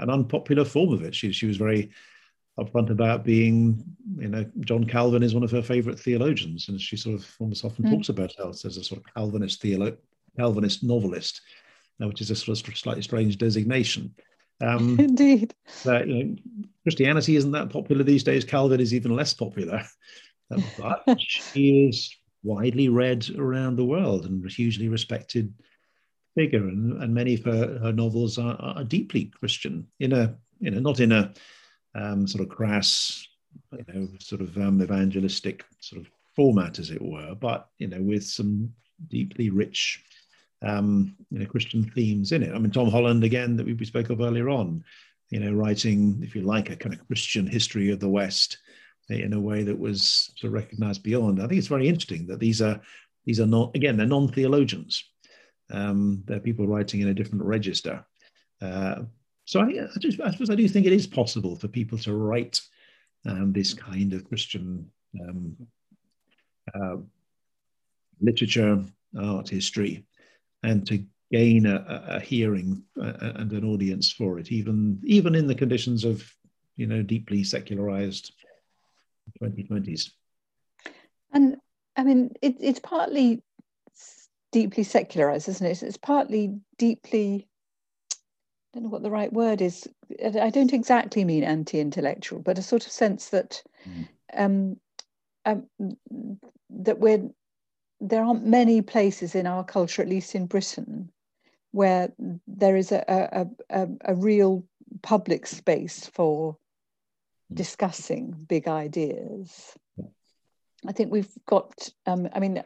an 0.00 0.10
unpopular 0.10 0.64
form 0.64 0.92
of 0.92 1.02
it. 1.02 1.14
She 1.14 1.32
she 1.32 1.46
was 1.46 1.56
very 1.56 1.90
upfront 2.58 2.90
about 2.90 3.24
being, 3.24 3.84
you 4.18 4.28
know, 4.28 4.44
John 4.60 4.84
Calvin 4.84 5.22
is 5.22 5.34
one 5.34 5.44
of 5.44 5.50
her 5.50 5.62
favorite 5.62 6.00
theologians, 6.00 6.68
and 6.68 6.80
she 6.80 6.96
sort 6.96 7.16
of 7.16 7.36
almost 7.38 7.64
often 7.64 7.84
mm. 7.84 7.90
talks 7.90 8.08
about 8.08 8.32
herself 8.32 8.64
as 8.64 8.76
a 8.76 8.84
sort 8.84 9.00
of 9.00 9.14
Calvinist 9.14 9.62
theolo- 9.62 9.98
Calvinist 10.36 10.82
novelist, 10.82 11.42
uh, 12.02 12.08
which 12.08 12.20
is 12.20 12.30
a 12.30 12.36
sort 12.36 12.58
of 12.58 12.76
slightly 12.76 13.02
strange 13.02 13.38
designation. 13.38 14.14
Um, 14.60 14.98
Indeed. 14.98 15.54
But, 15.84 16.08
you 16.08 16.24
know, 16.24 16.36
Christianity 16.82 17.36
isn't 17.36 17.52
that 17.52 17.70
popular 17.70 18.02
these 18.02 18.24
days. 18.24 18.44
Calvin 18.44 18.80
is 18.80 18.94
even 18.94 19.14
less 19.14 19.34
popular, 19.34 19.82
but 20.78 21.04
she 21.18 21.86
is 21.86 22.14
widely 22.42 22.88
read 22.88 23.28
around 23.36 23.76
the 23.76 23.84
world 23.84 24.24
and 24.24 24.44
a 24.44 24.48
hugely 24.48 24.88
respected 24.88 25.52
figure, 26.34 26.68
and, 26.68 27.02
and 27.02 27.14
many 27.14 27.34
of 27.34 27.44
her, 27.44 27.78
her 27.78 27.92
novels 27.92 28.38
are, 28.38 28.56
are 28.60 28.84
deeply 28.84 29.32
Christian 29.38 29.86
in 30.00 30.12
a 30.12 30.36
you 30.60 30.70
know 30.70 30.80
not 30.80 31.00
in 31.00 31.12
a 31.12 31.32
um, 31.94 32.26
sort 32.26 32.42
of 32.44 32.54
crass, 32.54 33.26
you 33.72 33.84
know, 33.88 34.08
sort 34.20 34.42
of 34.42 34.56
um, 34.58 34.82
evangelistic 34.82 35.64
sort 35.80 36.02
of 36.02 36.10
format, 36.34 36.78
as 36.78 36.90
it 36.90 37.00
were, 37.00 37.34
but 37.34 37.68
you 37.78 37.88
know, 37.88 38.00
with 38.00 38.24
some 38.24 38.72
deeply 39.08 39.50
rich, 39.50 40.02
um, 40.62 41.16
you 41.30 41.38
know, 41.38 41.46
Christian 41.46 41.82
themes 41.82 42.32
in 42.32 42.42
it. 42.42 42.54
I 42.54 42.58
mean, 42.58 42.70
Tom 42.70 42.90
Holland 42.90 43.24
again 43.24 43.56
that 43.56 43.66
we 43.66 43.84
spoke 43.84 44.10
of 44.10 44.20
earlier 44.20 44.50
on, 44.50 44.84
you 45.30 45.40
know, 45.40 45.52
writing, 45.52 46.20
if 46.22 46.36
you 46.36 46.42
like, 46.42 46.70
a 46.70 46.76
kind 46.76 46.94
of 46.94 47.06
Christian 47.06 47.46
history 47.46 47.90
of 47.90 48.00
the 48.00 48.08
West 48.08 48.58
in 49.08 49.32
a 49.32 49.40
way 49.40 49.62
that 49.62 49.78
was 49.78 50.32
sort 50.36 50.48
of 50.48 50.54
recognized 50.54 51.02
beyond. 51.02 51.40
I 51.40 51.46
think 51.46 51.58
it's 51.58 51.68
very 51.68 51.88
interesting 51.88 52.26
that 52.26 52.40
these 52.40 52.60
are 52.60 52.80
these 53.24 53.40
are 53.40 53.46
not 53.46 53.74
again 53.74 53.96
they're 53.96 54.06
non-theologians. 54.06 55.04
Um, 55.70 56.22
they're 56.26 56.40
people 56.40 56.66
writing 56.66 57.00
in 57.00 57.08
a 57.08 57.14
different 57.14 57.44
register. 57.44 58.04
Uh, 58.62 59.02
so 59.46 59.60
I, 59.60 59.64
I, 59.64 59.98
just, 59.98 60.20
I 60.20 60.30
suppose 60.30 60.50
I 60.50 60.54
do 60.54 60.68
think 60.68 60.86
it 60.86 60.92
is 60.92 61.06
possible 61.06 61.56
for 61.56 61.68
people 61.68 61.98
to 61.98 62.14
write 62.14 62.60
um, 63.26 63.52
this 63.52 63.74
kind 63.74 64.12
of 64.12 64.24
Christian 64.24 64.90
um, 65.20 65.56
uh, 66.74 66.96
literature, 68.20 68.82
art, 69.18 69.48
history, 69.48 70.04
and 70.62 70.86
to 70.86 71.04
gain 71.32 71.66
a, 71.66 72.04
a 72.08 72.20
hearing 72.20 72.82
uh, 73.00 73.12
and 73.20 73.52
an 73.52 73.64
audience 73.64 74.12
for 74.12 74.38
it, 74.38 74.52
even 74.52 75.00
even 75.04 75.34
in 75.34 75.46
the 75.46 75.54
conditions 75.54 76.04
of 76.04 76.28
you 76.76 76.86
know 76.86 77.02
deeply 77.02 77.42
secularized 77.42 78.32
2020s. 79.42 80.10
And 81.32 81.56
I 81.96 82.04
mean, 82.04 82.32
it, 82.42 82.56
it's 82.60 82.80
partly 82.80 83.42
deeply 84.52 84.84
secularized, 84.84 85.48
isn't 85.48 85.66
it? 85.66 85.82
It's 85.82 85.96
partly 85.96 86.58
deeply 86.78 87.48
I 88.76 88.78
don't 88.78 88.84
know 88.84 88.90
what 88.90 89.02
the 89.02 89.10
right 89.10 89.32
word 89.32 89.62
is. 89.62 89.88
I 90.22 90.50
don't 90.50 90.74
exactly 90.74 91.24
mean 91.24 91.44
anti-intellectual, 91.44 92.40
but 92.40 92.58
a 92.58 92.62
sort 92.62 92.84
of 92.84 92.92
sense 92.92 93.30
that 93.30 93.62
mm. 93.88 94.06
um, 94.34 94.76
um, 95.46 95.66
that 96.68 96.98
we're 96.98 97.30
there 98.00 98.22
aren't 98.22 98.44
many 98.44 98.82
places 98.82 99.34
in 99.34 99.46
our 99.46 99.64
culture, 99.64 100.02
at 100.02 100.10
least 100.10 100.34
in 100.34 100.44
Britain, 100.44 101.10
where 101.70 102.12
there 102.46 102.76
is 102.76 102.92
a, 102.92 103.02
a, 103.08 103.46
a, 103.70 103.88
a 104.04 104.14
real 104.14 104.62
public 105.02 105.46
space 105.46 106.06
for. 106.12 106.58
Discussing 107.52 108.32
big 108.48 108.68
ideas. 108.68 109.76
I 110.86 110.92
think 110.92 111.10
we've 111.10 111.32
got, 111.46 111.88
um, 112.06 112.28
I 112.34 112.38
mean, 112.38 112.62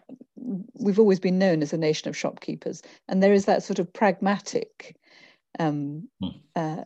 we've 0.75 0.99
always 0.99 1.21
been 1.21 1.39
known 1.39 1.63
as 1.63 1.73
a 1.73 1.79
nation 1.79 2.09
of 2.09 2.17
shopkeepers, 2.17 2.83
and 3.09 3.23
there 3.23 3.33
is 3.33 3.45
that 3.47 3.63
sort 3.63 3.79
of 3.79 3.93
pragmatic 3.93 4.97
um, 5.59 6.09
mm. 6.23 6.35
uh, 6.57 6.85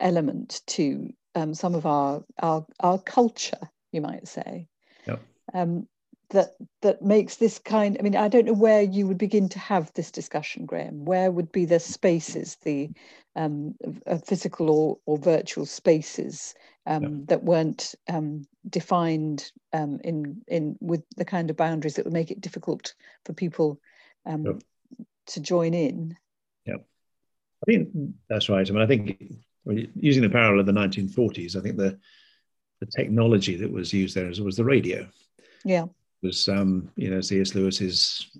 element 0.00 0.62
to 0.68 1.12
um, 1.34 1.54
some 1.54 1.74
of 1.74 1.86
our, 1.86 2.24
our 2.40 2.64
our 2.80 2.98
culture, 2.98 3.70
you 3.92 4.00
might 4.00 4.26
say. 4.26 4.68
Yep. 5.06 5.22
Um, 5.52 5.86
that 6.30 6.54
that 6.82 7.02
makes 7.02 7.36
this 7.36 7.58
kind. 7.58 7.96
I 7.98 8.02
mean, 8.02 8.16
I 8.16 8.28
don't 8.28 8.46
know 8.46 8.54
where 8.54 8.82
you 8.82 9.06
would 9.06 9.18
begin 9.18 9.48
to 9.50 9.58
have 9.58 9.92
this 9.94 10.10
discussion, 10.10 10.66
Graham. 10.66 11.04
Where 11.04 11.30
would 11.30 11.52
be 11.52 11.66
the 11.66 11.78
spaces, 11.78 12.56
the 12.62 12.90
um, 13.36 13.74
physical 14.24 14.70
or, 14.70 14.98
or 15.06 15.18
virtual 15.18 15.66
spaces 15.66 16.54
um, 16.86 17.02
yep. 17.02 17.12
that 17.28 17.44
weren't 17.44 17.94
um, 18.08 18.46
defined 18.68 19.50
um, 19.72 20.00
in 20.04 20.42
in 20.48 20.76
with 20.80 21.02
the 21.16 21.24
kind 21.24 21.50
of 21.50 21.56
boundaries 21.56 21.94
that 21.94 22.04
would 22.04 22.12
make 22.12 22.30
it 22.30 22.40
difficult 22.40 22.94
for 23.24 23.32
people 23.32 23.80
um, 24.26 24.44
yep. 24.44 24.62
to 25.26 25.40
join 25.40 25.74
in. 25.74 26.16
Yeah, 26.66 26.76
I 26.76 27.64
think 27.66 27.88
that's 28.28 28.48
right. 28.48 28.68
I 28.68 28.72
mean, 28.72 28.82
I 28.82 28.86
think 28.86 29.34
using 29.94 30.22
the 30.22 30.30
parallel 30.30 30.60
of 30.60 30.66
the 30.66 30.72
1940s, 30.72 31.56
I 31.56 31.60
think 31.60 31.76
the 31.76 31.98
the 32.80 32.86
technology 32.86 33.56
that 33.56 33.70
was 33.70 33.92
used 33.92 34.14
there 34.14 34.26
was 34.26 34.56
the 34.56 34.64
radio. 34.64 35.08
Yeah. 35.64 35.84
It 35.84 36.26
was 36.26 36.48
um, 36.48 36.90
you 36.96 37.10
know 37.10 37.20
C.S. 37.20 37.54
Lewis's 37.54 38.30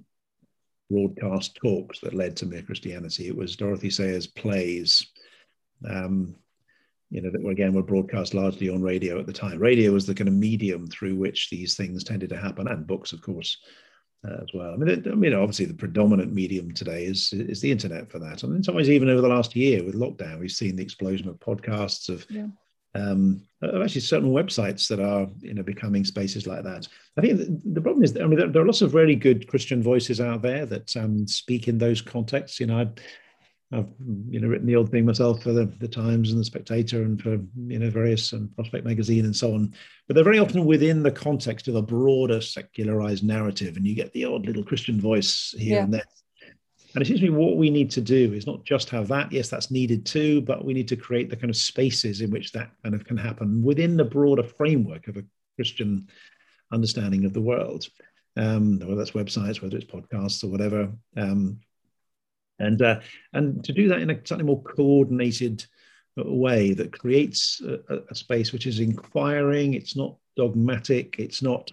broadcast 0.91 1.57
talks 1.57 2.01
that 2.01 2.15
led 2.15 2.37
to 2.37 2.47
Mere 2.47 2.63
Christianity. 2.63 3.29
It 3.29 3.37
was 3.37 3.57
Dorothy 3.57 3.91
Sayers' 3.91 4.27
plays, 4.27 5.07
um, 5.89 6.37
you 7.15 7.21
know, 7.21 7.31
that 7.31 7.43
were 7.43 7.53
again 7.53 7.73
were 7.73 7.83
broadcast 7.83 8.35
largely 8.35 8.69
on 8.69 8.83
radio 8.83 9.21
at 9.21 9.27
the 9.27 9.33
time. 9.33 9.59
Radio 9.61 9.93
was 9.93 10.05
the 10.05 10.15
kind 10.15 10.27
of 10.27 10.35
medium 10.35 10.89
through 10.89 11.15
which 11.15 11.49
these 11.49 11.77
things 11.77 12.03
tended 12.03 12.29
to 12.31 12.37
happen, 12.37 12.67
and 12.67 12.89
books, 12.89 13.13
of 13.13 13.23
course 13.23 13.57
uh, 14.27 14.43
as 14.43 14.49
well. 14.53 14.73
I 14.73 14.77
mean, 14.77 14.89
it, 14.89 15.07
I 15.07 15.15
mean, 15.15 15.33
obviously, 15.33 15.67
the 15.67 15.75
predominant 15.75 16.33
medium 16.33 16.73
today 16.73 17.05
is 17.05 17.33
is 17.33 17.61
the 17.61 17.71
internet 17.71 18.11
for 18.11 18.19
that. 18.19 18.43
And 18.43 18.57
in 18.57 18.65
some 18.65 18.75
ways, 18.75 18.91
even 18.91 19.09
over 19.09 19.21
the 19.21 19.29
last 19.29 19.55
year 19.55 19.85
with 19.85 19.95
lockdown, 19.95 20.41
we've 20.41 20.51
seen 20.51 20.75
the 20.75 20.83
explosion 20.83 21.29
of 21.29 21.39
podcasts, 21.39 22.09
of 22.09 22.27
yeah. 22.29 22.47
um, 22.97 23.43
actually 23.63 24.01
certain 24.01 24.33
websites 24.33 24.89
that 24.89 24.99
are 25.01 25.29
you 25.41 25.55
know 25.55 25.63
becoming 25.63 26.05
spaces 26.05 26.47
like 26.49 26.65
that. 26.65 26.89
I 27.17 27.21
think 27.21 27.39
the, 27.39 27.61
the 27.75 27.81
problem 27.81 28.03
is 28.03 28.13
that, 28.15 28.23
I 28.23 28.27
mean 28.27 28.39
there, 28.39 28.49
there, 28.49 28.63
are 28.63 28.67
lots 28.67 28.83
of 28.83 28.95
really 28.95 29.17
good 29.17 29.47
Christian 29.47 29.83
voices 29.83 30.21
out 30.21 30.43
there 30.43 30.67
that 30.67 30.97
um, 30.97 31.29
speak 31.29 31.69
in 31.69 31.79
those 31.79 32.03
contexts. 32.03 32.59
You 32.59 32.67
know, 32.67 32.81
I've, 32.81 32.95
I've, 33.73 33.89
you 34.29 34.41
know 34.41 34.49
written 34.49 34.67
the 34.67 34.77
old 34.77 34.91
thing 34.91 35.05
myself 35.05 35.43
for 35.43 35.53
the, 35.53 35.67
the 35.81 35.89
Times 35.89 36.31
and 36.31 36.39
the 36.39 36.45
Spectator 36.45 37.03
and 37.03 37.21
for 37.21 37.39
you 37.67 37.79
know 37.79 37.91
various 37.91 38.33
um, 38.33 38.51
Prospect 38.55 38.85
magazine 38.85 39.25
and 39.25 39.35
so 39.35 39.55
on. 39.55 39.75
But 40.07 40.15
they're 40.15 40.25
very 40.25 40.39
often 40.39 40.65
within 40.65 41.03
the 41.03 41.11
context 41.11 41.67
of 41.69 41.75
a 41.75 41.83
broader 41.83 42.41
secularized 42.41 43.25
narrative, 43.25 43.77
and 43.77 43.87
you 43.87 43.95
get 43.95 44.13
the 44.13 44.27
odd 44.27 44.47
little 44.47 44.65
Christian 44.65 45.01
voice 45.01 45.55
here 45.59 45.77
yeah. 45.77 45.85
and 45.85 45.95
there 45.95 46.05
and 46.95 47.03
it 47.03 47.07
seems 47.07 47.21
to 47.21 47.27
me 47.27 47.31
what 47.31 47.57
we 47.57 47.71
need 47.71 47.91
to 47.91 48.01
do 48.01 48.33
is 48.33 48.47
not 48.47 48.65
just 48.65 48.89
have 48.91 49.09
that. 49.09 49.33
Yes, 49.33 49.49
that's 49.49 49.71
needed 49.71 50.07
too, 50.07 50.41
but 50.43 50.65
we 50.65 50.73
need 50.73 50.87
to 50.89 50.97
create 50.97 51.29
the 51.29 51.37
kind 51.37 51.51
of 51.51 51.57
spaces 51.57 52.21
in 52.21 52.31
which 52.31 52.53
that 52.53 52.71
kind 52.85 52.95
of 52.95 53.05
can 53.05 53.17
happen 53.17 53.63
within 53.63 53.97
the 53.97 54.05
broader 54.05 54.45
framework 54.45 55.09
of 55.09 55.17
a 55.17 55.25
Christian 55.57 56.09
understanding 56.73 57.25
of 57.25 57.33
the 57.33 57.41
world. 57.41 57.89
Um, 58.37 58.79
whether 58.79 58.95
that's 58.95 59.13
websites, 59.13 59.61
whether 59.61 59.77
it's 59.77 59.87
podcasts 59.87 60.45
or 60.45 60.49
whatever. 60.49 60.93
Um, 61.17 61.61
and 62.59 62.83
uh, 62.83 63.01
and 63.33 63.65
to 63.65 63.73
do 63.73 63.89
that 63.89 64.01
in 64.01 64.11
a 64.11 64.27
slightly 64.27 64.45
more 64.45 64.63
coordinated 64.63 65.65
way 66.17 66.73
that 66.75 66.97
creates 66.97 67.61
a, 67.63 67.99
a 68.11 68.15
space 68.15 68.53
which 68.53 68.67
is 68.67 68.81
inquiring. 68.81 69.75
It's 69.75 69.97
not 69.97 70.17
dogmatic. 70.37 71.17
It's 71.19 71.43
not 71.43 71.73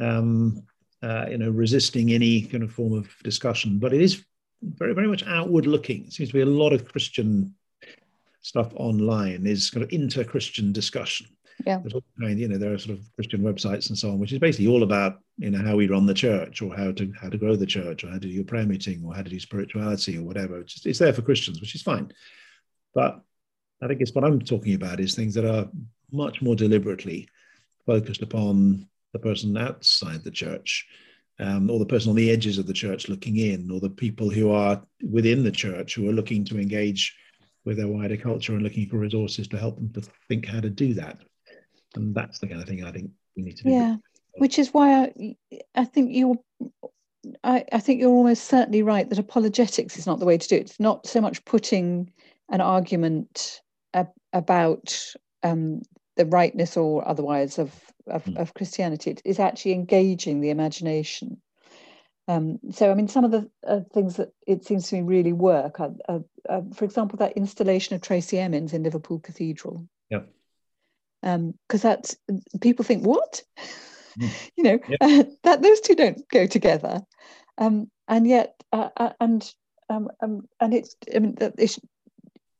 um, 0.00 0.62
uh, 1.02 1.26
you 1.30 1.38
know 1.38 1.50
resisting 1.50 2.12
any 2.12 2.42
kind 2.42 2.62
of 2.62 2.72
form 2.72 2.92
of 2.92 3.08
discussion, 3.22 3.78
but 3.78 3.92
it 3.92 4.02
is 4.02 4.24
very, 4.62 4.94
very 4.94 5.08
much 5.08 5.24
outward 5.26 5.66
looking. 5.66 6.04
It 6.04 6.12
seems 6.12 6.30
to 6.30 6.34
be 6.34 6.40
a 6.40 6.46
lot 6.46 6.72
of 6.72 6.88
Christian 6.88 7.54
stuff 8.40 8.72
online 8.76 9.46
is 9.46 9.70
kind 9.70 9.82
of 9.82 9.92
inter-Christian 9.92 10.72
discussion. 10.72 11.26
Yeah. 11.66 11.82
Kind, 12.20 12.38
you 12.38 12.48
know, 12.48 12.58
there 12.58 12.72
are 12.72 12.78
sort 12.78 12.98
of 12.98 13.04
Christian 13.16 13.40
websites 13.42 13.88
and 13.88 13.98
so 13.98 14.10
on, 14.10 14.18
which 14.18 14.32
is 14.32 14.38
basically 14.38 14.68
all 14.68 14.82
about, 14.82 15.18
you 15.38 15.50
know, 15.50 15.62
how 15.62 15.76
we 15.76 15.88
run 15.88 16.06
the 16.06 16.14
church 16.14 16.62
or 16.62 16.74
how 16.74 16.92
to 16.92 17.12
how 17.20 17.28
to 17.28 17.38
grow 17.38 17.56
the 17.56 17.66
church 17.66 18.04
or 18.04 18.08
how 18.08 18.14
to 18.14 18.20
do 18.20 18.28
your 18.28 18.44
prayer 18.44 18.66
meeting 18.66 19.02
or 19.04 19.14
how 19.14 19.22
to 19.22 19.30
do 19.30 19.40
spirituality 19.40 20.16
or 20.16 20.22
whatever. 20.22 20.60
It's, 20.60 20.74
just, 20.74 20.86
it's 20.86 20.98
there 20.98 21.12
for 21.12 21.22
Christians, 21.22 21.60
which 21.60 21.74
is 21.74 21.82
fine. 21.82 22.12
But 22.94 23.20
I 23.82 23.86
think 23.86 24.00
it's 24.00 24.14
what 24.14 24.24
I'm 24.24 24.40
talking 24.40 24.74
about 24.74 25.00
is 25.00 25.14
things 25.14 25.34
that 25.34 25.44
are 25.44 25.68
much 26.10 26.42
more 26.42 26.56
deliberately 26.56 27.28
focused 27.86 28.22
upon 28.22 28.88
the 29.12 29.18
person 29.18 29.56
outside 29.56 30.22
the 30.24 30.30
church 30.30 30.86
um, 31.40 31.70
or 31.70 31.78
the 31.78 31.86
person 31.86 32.10
on 32.10 32.16
the 32.16 32.30
edges 32.30 32.58
of 32.58 32.66
the 32.66 32.72
church 32.72 33.08
looking 33.08 33.36
in, 33.36 33.70
or 33.70 33.80
the 33.80 33.90
people 33.90 34.28
who 34.28 34.50
are 34.50 34.82
within 35.08 35.44
the 35.44 35.52
church 35.52 35.94
who 35.94 36.08
are 36.08 36.12
looking 36.12 36.44
to 36.44 36.58
engage 36.58 37.16
with 37.64 37.76
their 37.76 37.88
wider 37.88 38.16
culture 38.16 38.54
and 38.54 38.62
looking 38.62 38.88
for 38.88 38.96
resources 38.96 39.46
to 39.48 39.58
help 39.58 39.76
them 39.76 39.92
to 39.92 40.02
think 40.28 40.46
how 40.46 40.60
to 40.60 40.70
do 40.70 40.94
that. 40.94 41.18
And 41.98 42.14
that's 42.14 42.38
the 42.38 42.46
kind 42.46 42.62
of 42.62 42.68
thing 42.68 42.84
I 42.84 42.92
think 42.92 43.10
we 43.36 43.42
need 43.42 43.56
to 43.58 43.64
do. 43.64 43.70
Yeah, 43.70 43.96
which 44.38 44.58
is 44.58 44.72
why 44.72 45.04
I, 45.04 45.36
I 45.74 45.84
think 45.84 46.14
you're. 46.14 46.36
I, 47.42 47.64
I 47.72 47.80
think 47.80 48.00
you're 48.00 48.10
almost 48.10 48.44
certainly 48.44 48.82
right 48.82 49.08
that 49.08 49.18
apologetics 49.18 49.98
is 49.98 50.06
not 50.06 50.20
the 50.20 50.24
way 50.24 50.38
to 50.38 50.48
do 50.48 50.54
it. 50.54 50.60
It's 50.60 50.80
not 50.80 51.06
so 51.06 51.20
much 51.20 51.44
putting 51.44 52.10
an 52.48 52.60
argument 52.60 53.60
ab- 53.92 54.12
about 54.32 54.96
um, 55.42 55.82
the 56.16 56.24
rightness 56.26 56.76
or 56.76 57.06
otherwise 57.06 57.58
of 57.58 57.74
of, 58.06 58.24
mm. 58.24 58.36
of 58.36 58.54
Christianity. 58.54 59.10
It 59.10 59.22
is 59.24 59.38
actually 59.38 59.72
engaging 59.72 60.40
the 60.40 60.50
imagination. 60.50 61.42
Um, 62.28 62.58
so, 62.70 62.90
I 62.90 62.94
mean, 62.94 63.08
some 63.08 63.24
of 63.24 63.30
the 63.30 63.50
uh, 63.66 63.80
things 63.92 64.16
that 64.16 64.32
it 64.46 64.64
seems 64.64 64.88
to 64.88 64.96
me 64.96 65.02
really 65.02 65.32
work, 65.32 65.80
are, 65.80 65.94
uh, 66.08 66.18
uh, 66.48 66.60
for 66.74 66.84
example, 66.84 67.16
that 67.18 67.36
installation 67.36 67.96
of 67.96 68.02
Tracey 68.02 68.38
Emin's 68.38 68.74
in 68.74 68.82
Liverpool 68.82 69.18
Cathedral. 69.18 69.88
Yeah. 70.10 70.20
Because 71.22 71.84
um, 71.84 71.90
that's 71.90 72.16
people 72.60 72.84
think 72.84 73.04
what, 73.04 73.42
mm. 74.18 74.50
you 74.56 74.64
know, 74.64 74.78
yep. 74.88 75.30
that 75.42 75.62
those 75.62 75.80
two 75.80 75.94
don't 75.94 76.28
go 76.28 76.46
together, 76.46 77.00
um, 77.58 77.90
and 78.06 78.26
yet, 78.26 78.54
uh, 78.72 78.88
uh, 78.96 79.12
and 79.20 79.52
um, 79.90 80.08
um, 80.20 80.48
and 80.60 80.74
it's 80.74 80.96
I 81.14 81.18
mean, 81.18 81.36
it's, 81.58 81.78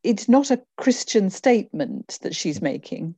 it's 0.03 0.29
not 0.29 0.51
a 0.51 0.62
Christian 0.77 1.31
statement 1.31 2.18
that 2.23 2.35
she's 2.35 2.62
making 2.62 3.14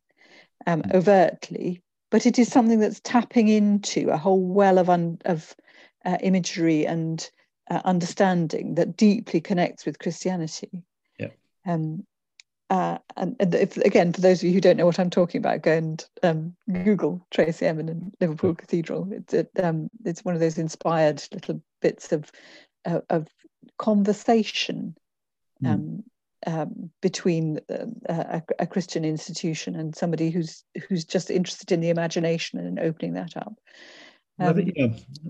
um, 0.66 0.82
mm. 0.82 0.94
overtly, 0.94 1.82
but 2.10 2.26
it 2.26 2.38
is 2.38 2.48
something 2.48 2.80
that's 2.80 3.00
tapping 3.00 3.48
into 3.48 4.10
a 4.10 4.16
whole 4.16 4.40
well 4.40 4.78
of, 4.78 4.90
un, 4.90 5.18
of 5.24 5.54
uh, 6.04 6.18
imagery 6.22 6.86
and 6.86 7.30
uh, 7.70 7.80
understanding 7.84 8.74
that 8.74 8.96
deeply 8.96 9.40
connects 9.40 9.86
with 9.86 9.98
Christianity. 9.98 10.82
Yeah. 11.18 11.28
Um, 11.66 12.04
uh, 12.70 12.98
and, 13.16 13.36
and 13.40 13.54
if, 13.54 13.76
again, 13.78 14.12
for 14.12 14.20
those 14.20 14.40
of 14.40 14.44
you 14.44 14.54
who 14.54 14.60
don't 14.60 14.76
know 14.76 14.86
what 14.86 15.00
I'm 15.00 15.10
talking 15.10 15.40
about, 15.40 15.62
go 15.62 15.72
and 15.72 16.04
um, 16.22 16.54
Google 16.72 17.26
Tracey 17.32 17.66
Emin 17.66 17.88
and 17.88 18.14
Liverpool 18.20 18.54
Cathedral. 18.54 19.08
It's 19.12 19.34
it, 19.34 19.50
um, 19.60 19.90
it's 20.04 20.24
one 20.24 20.34
of 20.34 20.40
those 20.40 20.56
inspired 20.56 21.22
little 21.32 21.60
bits 21.82 22.12
of 22.12 22.30
uh, 22.84 23.00
of 23.10 23.28
conversation 23.78 24.96
mm 25.62 26.02
um, 26.46 26.90
between 27.02 27.58
uh, 27.68 27.84
a, 28.08 28.42
a, 28.60 28.66
Christian 28.66 29.04
institution 29.04 29.76
and 29.76 29.94
somebody 29.94 30.30
who's 30.30 30.64
who's 30.88 31.04
just 31.04 31.30
interested 31.30 31.70
in 31.70 31.80
the 31.80 31.90
imagination 31.90 32.58
and 32.58 32.78
opening 32.78 33.12
that 33.12 33.36
up. 33.36 33.52
Um, 34.38 34.48
I, 34.48 34.52
think, 34.54 34.72
yeah, 34.74 34.86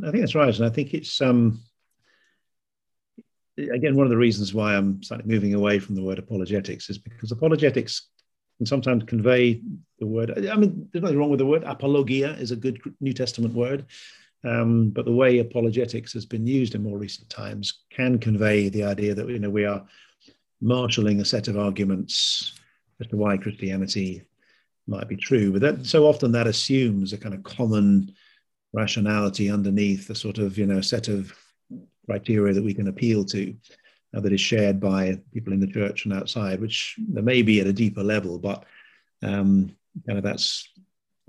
I 0.06 0.10
think 0.12 0.20
that's 0.20 0.36
right, 0.36 0.54
and 0.54 0.66
I 0.66 0.70
think 0.70 0.94
it's 0.94 1.20
um, 1.20 1.60
again 3.68 3.96
one 3.96 4.06
of 4.06 4.10
the 4.10 4.16
reasons 4.16 4.54
why 4.54 4.76
I'm 4.76 5.02
slightly 5.02 5.26
moving 5.26 5.54
away 5.54 5.78
from 5.78 5.94
the 5.94 6.02
word 6.02 6.18
apologetics 6.18 6.90
is 6.90 6.98
because 6.98 7.32
apologetics 7.32 8.08
can 8.58 8.66
sometimes 8.66 9.04
convey 9.04 9.62
the 9.98 10.06
word. 10.06 10.46
I 10.48 10.54
mean, 10.56 10.88
there's 10.92 11.02
nothing 11.02 11.18
wrong 11.18 11.30
with 11.30 11.38
the 11.38 11.46
word. 11.46 11.64
Apologia 11.64 12.32
is 12.32 12.50
a 12.50 12.56
good 12.56 12.78
New 13.00 13.14
Testament 13.14 13.54
word. 13.54 13.86
Um, 14.44 14.90
but 14.90 15.04
the 15.04 15.12
way 15.12 15.38
apologetics 15.38 16.12
has 16.14 16.24
been 16.24 16.46
used 16.46 16.74
in 16.74 16.82
more 16.82 16.98
recent 16.98 17.28
times 17.28 17.84
can 17.90 18.18
convey 18.18 18.68
the 18.68 18.84
idea 18.84 19.14
that 19.14 19.28
you 19.28 19.38
know 19.38 19.50
we 19.50 19.64
are 19.64 19.84
marshalling 20.60 21.20
a 21.20 21.24
set 21.24 21.48
of 21.48 21.58
arguments 21.58 22.54
as 23.00 23.06
to 23.08 23.16
why 23.16 23.36
Christianity 23.36 24.22
might 24.86 25.08
be 25.08 25.16
true. 25.16 25.52
But 25.52 25.60
that, 25.62 25.86
so 25.86 26.06
often 26.06 26.32
that 26.32 26.46
assumes 26.46 27.12
a 27.12 27.18
kind 27.18 27.34
of 27.34 27.42
common 27.42 28.14
rationality 28.72 29.50
underneath 29.50 30.08
a 30.10 30.14
sort 30.14 30.38
of 30.38 30.56
you 30.56 30.66
know 30.66 30.80
set 30.80 31.08
of 31.08 31.32
criteria 32.10 32.52
that 32.52 32.64
we 32.64 32.74
can 32.74 32.88
appeal 32.88 33.24
to 33.24 33.54
uh, 34.14 34.20
that 34.20 34.32
is 34.32 34.40
shared 34.40 34.80
by 34.80 35.16
people 35.32 35.52
in 35.52 35.60
the 35.60 35.66
church 35.66 36.04
and 36.04 36.14
outside, 36.14 36.60
which 36.60 36.96
there 37.08 37.22
may 37.22 37.42
be 37.42 37.60
at 37.60 37.68
a 37.68 37.72
deeper 37.72 38.02
level, 38.02 38.38
but 38.38 38.64
um, 39.22 39.70
kind 40.06 40.18
of 40.18 40.24
that's 40.24 40.68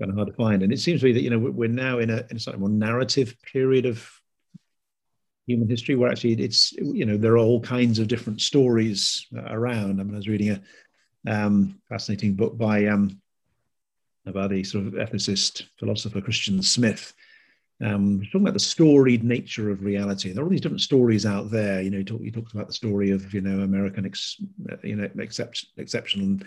kind 0.00 0.10
of 0.10 0.16
hard 0.16 0.28
to 0.28 0.34
find. 0.34 0.62
And 0.62 0.72
it 0.72 0.80
seems 0.80 1.00
to 1.00 1.06
me 1.06 1.12
that 1.12 1.22
you 1.22 1.30
know 1.30 1.38
we're 1.38 1.68
now 1.68 2.00
in 2.00 2.10
a, 2.10 2.26
in 2.30 2.36
a 2.36 2.40
slightly 2.40 2.58
more 2.60 2.68
narrative 2.68 3.36
period 3.42 3.86
of 3.86 4.04
human 5.46 5.68
history 5.68 5.94
where 5.94 6.10
actually 6.10 6.34
it's 6.34 6.72
you 6.72 7.04
know 7.04 7.16
there 7.16 7.34
are 7.34 7.38
all 7.38 7.60
kinds 7.60 7.98
of 7.98 8.06
different 8.06 8.40
stories 8.40 9.26
around 9.48 10.00
i 10.00 10.04
mean 10.04 10.14
i 10.14 10.16
was 10.16 10.28
reading 10.28 10.50
a 10.50 10.62
um, 11.26 11.80
fascinating 11.88 12.34
book 12.34 12.56
by 12.56 12.86
um, 12.86 13.20
about 14.24 14.50
the 14.50 14.62
sort 14.62 14.86
of 14.86 14.92
ethicist 14.92 15.64
philosopher 15.80 16.20
christian 16.20 16.62
smith 16.62 17.12
um, 17.82 18.22
talking 18.26 18.42
about 18.42 18.54
the 18.54 18.60
storied 18.60 19.24
nature 19.24 19.70
of 19.70 19.82
reality. 19.82 20.32
There 20.32 20.42
are 20.42 20.46
all 20.46 20.50
these 20.50 20.60
different 20.60 20.82
stories 20.82 21.26
out 21.26 21.50
there. 21.50 21.82
You 21.82 21.90
know, 21.90 21.98
he, 21.98 22.04
talk, 22.04 22.20
talks 22.32 22.52
about 22.52 22.68
the 22.68 22.72
story 22.72 23.10
of 23.10 23.32
you 23.34 23.40
know 23.40 23.60
American, 23.62 24.06
ex, 24.06 24.40
you 24.82 24.96
know, 24.96 25.08
except, 25.18 25.66
exceptional 25.76 26.38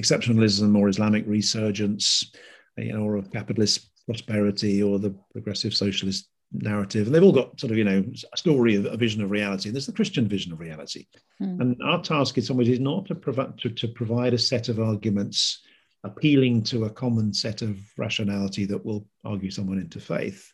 exceptionalism 0.00 0.76
or 0.76 0.88
Islamic 0.88 1.26
resurgence, 1.26 2.32
you 2.76 2.92
know, 2.92 3.02
or 3.02 3.16
of 3.16 3.30
capitalist 3.30 3.90
prosperity 4.06 4.82
or 4.82 4.98
the 4.98 5.14
progressive 5.32 5.74
socialist 5.74 6.28
narrative 6.52 7.06
and 7.06 7.14
they've 7.14 7.22
all 7.22 7.32
got 7.32 7.58
sort 7.60 7.70
of 7.70 7.78
you 7.78 7.84
know 7.84 8.04
a 8.32 8.36
story 8.36 8.74
a 8.74 8.96
vision 8.96 9.22
of 9.22 9.30
reality 9.30 9.68
and 9.68 9.76
there's 9.76 9.86
the 9.86 9.92
christian 9.92 10.26
vision 10.26 10.52
of 10.52 10.58
reality 10.58 11.06
mm. 11.40 11.60
and 11.60 11.80
our 11.84 12.02
task 12.02 12.36
in 12.36 12.42
some 12.42 12.56
ways 12.56 12.68
is 12.68 12.80
not 12.80 13.06
to 13.06 13.14
provide 13.14 13.56
to, 13.56 13.70
to 13.70 13.86
provide 13.86 14.34
a 14.34 14.38
set 14.38 14.68
of 14.68 14.80
arguments 14.80 15.60
appealing 16.02 16.60
to 16.60 16.86
a 16.86 16.90
common 16.90 17.32
set 17.32 17.62
of 17.62 17.78
rationality 17.96 18.64
that 18.64 18.84
will 18.84 19.06
argue 19.24 19.50
someone 19.50 19.78
into 19.78 20.00
faith 20.00 20.52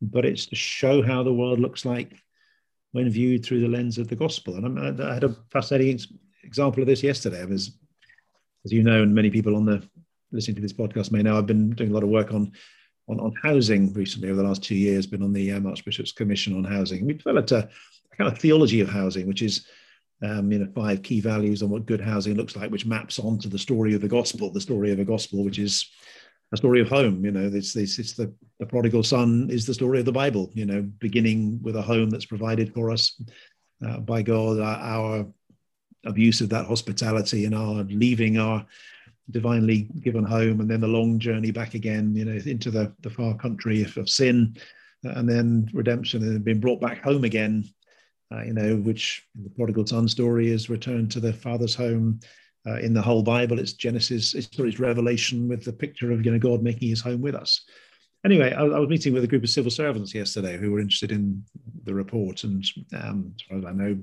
but 0.00 0.24
it's 0.24 0.46
to 0.46 0.56
show 0.56 1.02
how 1.02 1.22
the 1.22 1.32
world 1.32 1.60
looks 1.60 1.84
like 1.84 2.12
when 2.92 3.10
viewed 3.10 3.44
through 3.44 3.60
the 3.60 3.68
lens 3.68 3.98
of 3.98 4.08
the 4.08 4.16
gospel 4.16 4.54
and 4.56 5.02
i 5.02 5.14
had 5.14 5.24
a 5.24 5.36
fascinating 5.50 5.98
example 6.44 6.82
of 6.82 6.86
this 6.86 7.02
yesterday 7.02 7.42
i 7.42 7.44
was 7.44 7.78
as 8.64 8.72
you 8.72 8.82
know 8.82 9.02
and 9.02 9.14
many 9.14 9.30
people 9.30 9.56
on 9.56 9.64
the 9.64 9.82
listening 10.32 10.54
to 10.54 10.62
this 10.62 10.72
podcast 10.72 11.10
may 11.10 11.22
know 11.22 11.36
i've 11.36 11.46
been 11.46 11.70
doing 11.70 11.90
a 11.90 11.94
lot 11.94 12.02
of 12.02 12.08
work 12.08 12.32
on 12.32 12.52
on, 13.08 13.20
on 13.20 13.34
housing 13.42 13.92
recently 13.94 14.28
over 14.28 14.42
the 14.42 14.48
last 14.48 14.62
two 14.62 14.74
years, 14.74 15.06
been 15.06 15.22
on 15.22 15.32
the 15.32 15.52
um, 15.52 15.66
Archbishop's 15.66 16.12
Commission 16.12 16.56
on 16.56 16.64
Housing. 16.64 17.06
We 17.06 17.14
developed 17.14 17.52
a, 17.52 17.68
a, 18.12 18.16
kind 18.16 18.30
of 18.30 18.38
theology 18.38 18.80
of 18.80 18.88
housing, 18.88 19.26
which 19.26 19.42
is 19.42 19.66
um, 20.22 20.50
you 20.52 20.58
know 20.58 20.70
five 20.74 21.02
key 21.02 21.20
values 21.20 21.62
on 21.62 21.70
what 21.70 21.86
good 21.86 22.00
housing 22.00 22.34
looks 22.34 22.56
like, 22.56 22.70
which 22.70 22.86
maps 22.86 23.18
onto 23.18 23.48
the 23.48 23.58
story 23.58 23.94
of 23.94 24.00
the 24.00 24.08
gospel, 24.08 24.50
the 24.50 24.60
story 24.60 24.92
of 24.92 24.98
a 24.98 25.04
gospel, 25.04 25.44
which 25.44 25.58
is 25.58 25.90
a 26.52 26.56
story 26.56 26.80
of 26.80 26.88
home. 26.88 27.24
You 27.24 27.30
know, 27.30 27.50
it's, 27.52 27.76
it's, 27.76 27.98
it's 27.98 28.14
the, 28.14 28.32
the 28.58 28.66
prodigal 28.66 29.02
son 29.02 29.48
is 29.50 29.66
the 29.66 29.74
story 29.74 29.98
of 29.98 30.04
the 30.04 30.12
Bible, 30.12 30.50
you 30.54 30.66
know, 30.66 30.82
beginning 30.98 31.60
with 31.62 31.76
a 31.76 31.82
home 31.82 32.10
that's 32.10 32.24
provided 32.24 32.72
for 32.72 32.90
us 32.90 33.20
uh, 33.86 33.98
by 33.98 34.22
God, 34.22 34.58
our, 34.60 34.78
our 34.78 35.26
abuse 36.04 36.40
of 36.40 36.48
that 36.50 36.66
hospitality 36.66 37.44
and 37.44 37.54
our 37.54 37.84
leaving 37.84 38.38
our 38.38 38.66
divinely 39.30 39.88
given 40.00 40.24
home, 40.24 40.60
and 40.60 40.70
then 40.70 40.80
the 40.80 40.88
long 40.88 41.18
journey 41.18 41.50
back 41.50 41.74
again, 41.74 42.14
you 42.14 42.24
know, 42.24 42.40
into 42.46 42.70
the, 42.70 42.92
the 43.00 43.10
far 43.10 43.36
country 43.36 43.82
of, 43.82 43.96
of 43.98 44.08
sin, 44.08 44.56
and 45.02 45.28
then 45.28 45.68
redemption, 45.74 46.22
and 46.22 46.44
being 46.44 46.60
brought 46.60 46.80
back 46.80 47.02
home 47.02 47.24
again, 47.24 47.64
uh, 48.32 48.42
you 48.42 48.52
know, 48.52 48.76
which 48.76 49.26
the 49.42 49.50
prodigal 49.50 49.86
son 49.86 50.08
story 50.08 50.48
is 50.48 50.70
returned 50.70 51.10
to 51.10 51.20
the 51.20 51.32
father's 51.32 51.74
home. 51.74 52.18
Uh, 52.66 52.78
in 52.78 52.92
the 52.92 53.02
whole 53.02 53.22
Bible, 53.22 53.58
it's 53.58 53.72
Genesis, 53.72 54.34
it's, 54.34 54.48
it's 54.58 54.80
Revelation 54.80 55.48
with 55.48 55.64
the 55.64 55.72
picture 55.72 56.12
of 56.12 56.24
you 56.24 56.32
know 56.32 56.38
God 56.38 56.62
making 56.62 56.88
His 56.88 57.00
home 57.00 57.20
with 57.20 57.34
us. 57.34 57.64
Anyway, 58.24 58.52
I, 58.52 58.62
I 58.62 58.78
was 58.78 58.88
meeting 58.88 59.14
with 59.14 59.24
a 59.24 59.28
group 59.28 59.44
of 59.44 59.50
civil 59.50 59.70
servants 59.70 60.14
yesterday 60.14 60.58
who 60.58 60.72
were 60.72 60.80
interested 60.80 61.12
in 61.12 61.44
the 61.84 61.94
report, 61.94 62.44
and 62.44 62.64
um, 62.94 63.32
as 63.36 63.42
far 63.48 63.58
as 63.58 63.64
I 63.64 63.72
know, 63.72 63.96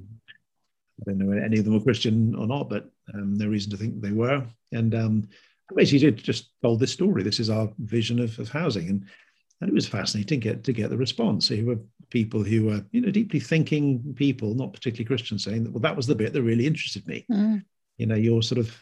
I 1.01 1.03
don't 1.05 1.17
know 1.17 1.37
any 1.37 1.59
of 1.59 1.65
them 1.65 1.73
were 1.73 1.81
Christian 1.81 2.33
or 2.35 2.47
not, 2.47 2.69
but 2.69 2.89
um, 3.13 3.33
no 3.35 3.47
reason 3.47 3.71
to 3.71 3.77
think 3.77 4.01
they 4.01 4.13
were. 4.13 4.43
And 4.71 4.95
um, 4.95 5.27
basically, 5.75 6.11
did 6.11 6.23
just 6.23 6.49
told 6.61 6.79
this 6.79 6.93
story. 6.93 7.23
This 7.23 7.39
is 7.39 7.49
our 7.49 7.69
vision 7.79 8.19
of, 8.19 8.37
of 8.39 8.49
housing, 8.49 8.89
and 8.89 9.05
and 9.61 9.69
it 9.69 9.73
was 9.73 9.87
fascinating 9.87 10.39
to 10.39 10.43
get 10.49 10.63
to 10.63 10.73
get 10.73 10.89
the 10.89 10.97
response. 10.97 11.47
So, 11.47 11.61
were 11.63 11.79
people 12.09 12.43
who 12.43 12.65
were 12.65 12.85
you 12.91 13.01
know 13.01 13.11
deeply 13.11 13.39
thinking 13.39 14.13
people, 14.15 14.53
not 14.55 14.73
particularly 14.73 15.05
Christian, 15.05 15.39
saying 15.39 15.63
that 15.63 15.73
well, 15.73 15.81
that 15.81 15.95
was 15.95 16.07
the 16.07 16.15
bit 16.15 16.33
that 16.33 16.41
really 16.41 16.67
interested 16.67 17.07
me. 17.07 17.25
Mm. 17.31 17.63
You 17.97 18.07
know, 18.07 18.15
you're 18.15 18.41
sort 18.41 18.59
of 18.59 18.75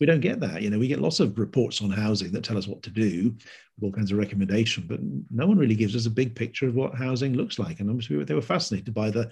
we 0.00 0.06
don't 0.06 0.20
get 0.20 0.40
that. 0.40 0.62
You 0.62 0.70
know, 0.70 0.78
we 0.78 0.88
get 0.88 1.00
lots 1.00 1.20
of 1.20 1.38
reports 1.38 1.82
on 1.82 1.90
housing 1.90 2.32
that 2.32 2.44
tell 2.44 2.56
us 2.56 2.66
what 2.66 2.82
to 2.84 2.90
do, 2.90 3.34
with 3.76 3.82
all 3.84 3.92
kinds 3.92 4.10
of 4.10 4.18
recommendation, 4.18 4.84
but 4.88 5.00
no 5.30 5.46
one 5.46 5.58
really 5.58 5.74
gives 5.74 5.94
us 5.94 6.06
a 6.06 6.10
big 6.10 6.34
picture 6.34 6.66
of 6.66 6.74
what 6.74 6.94
housing 6.94 7.34
looks 7.34 7.58
like. 7.58 7.80
And 7.80 7.90
obviously, 7.90 8.22
they 8.24 8.34
were 8.34 8.42
fascinated 8.42 8.94
by 8.94 9.10
the 9.10 9.30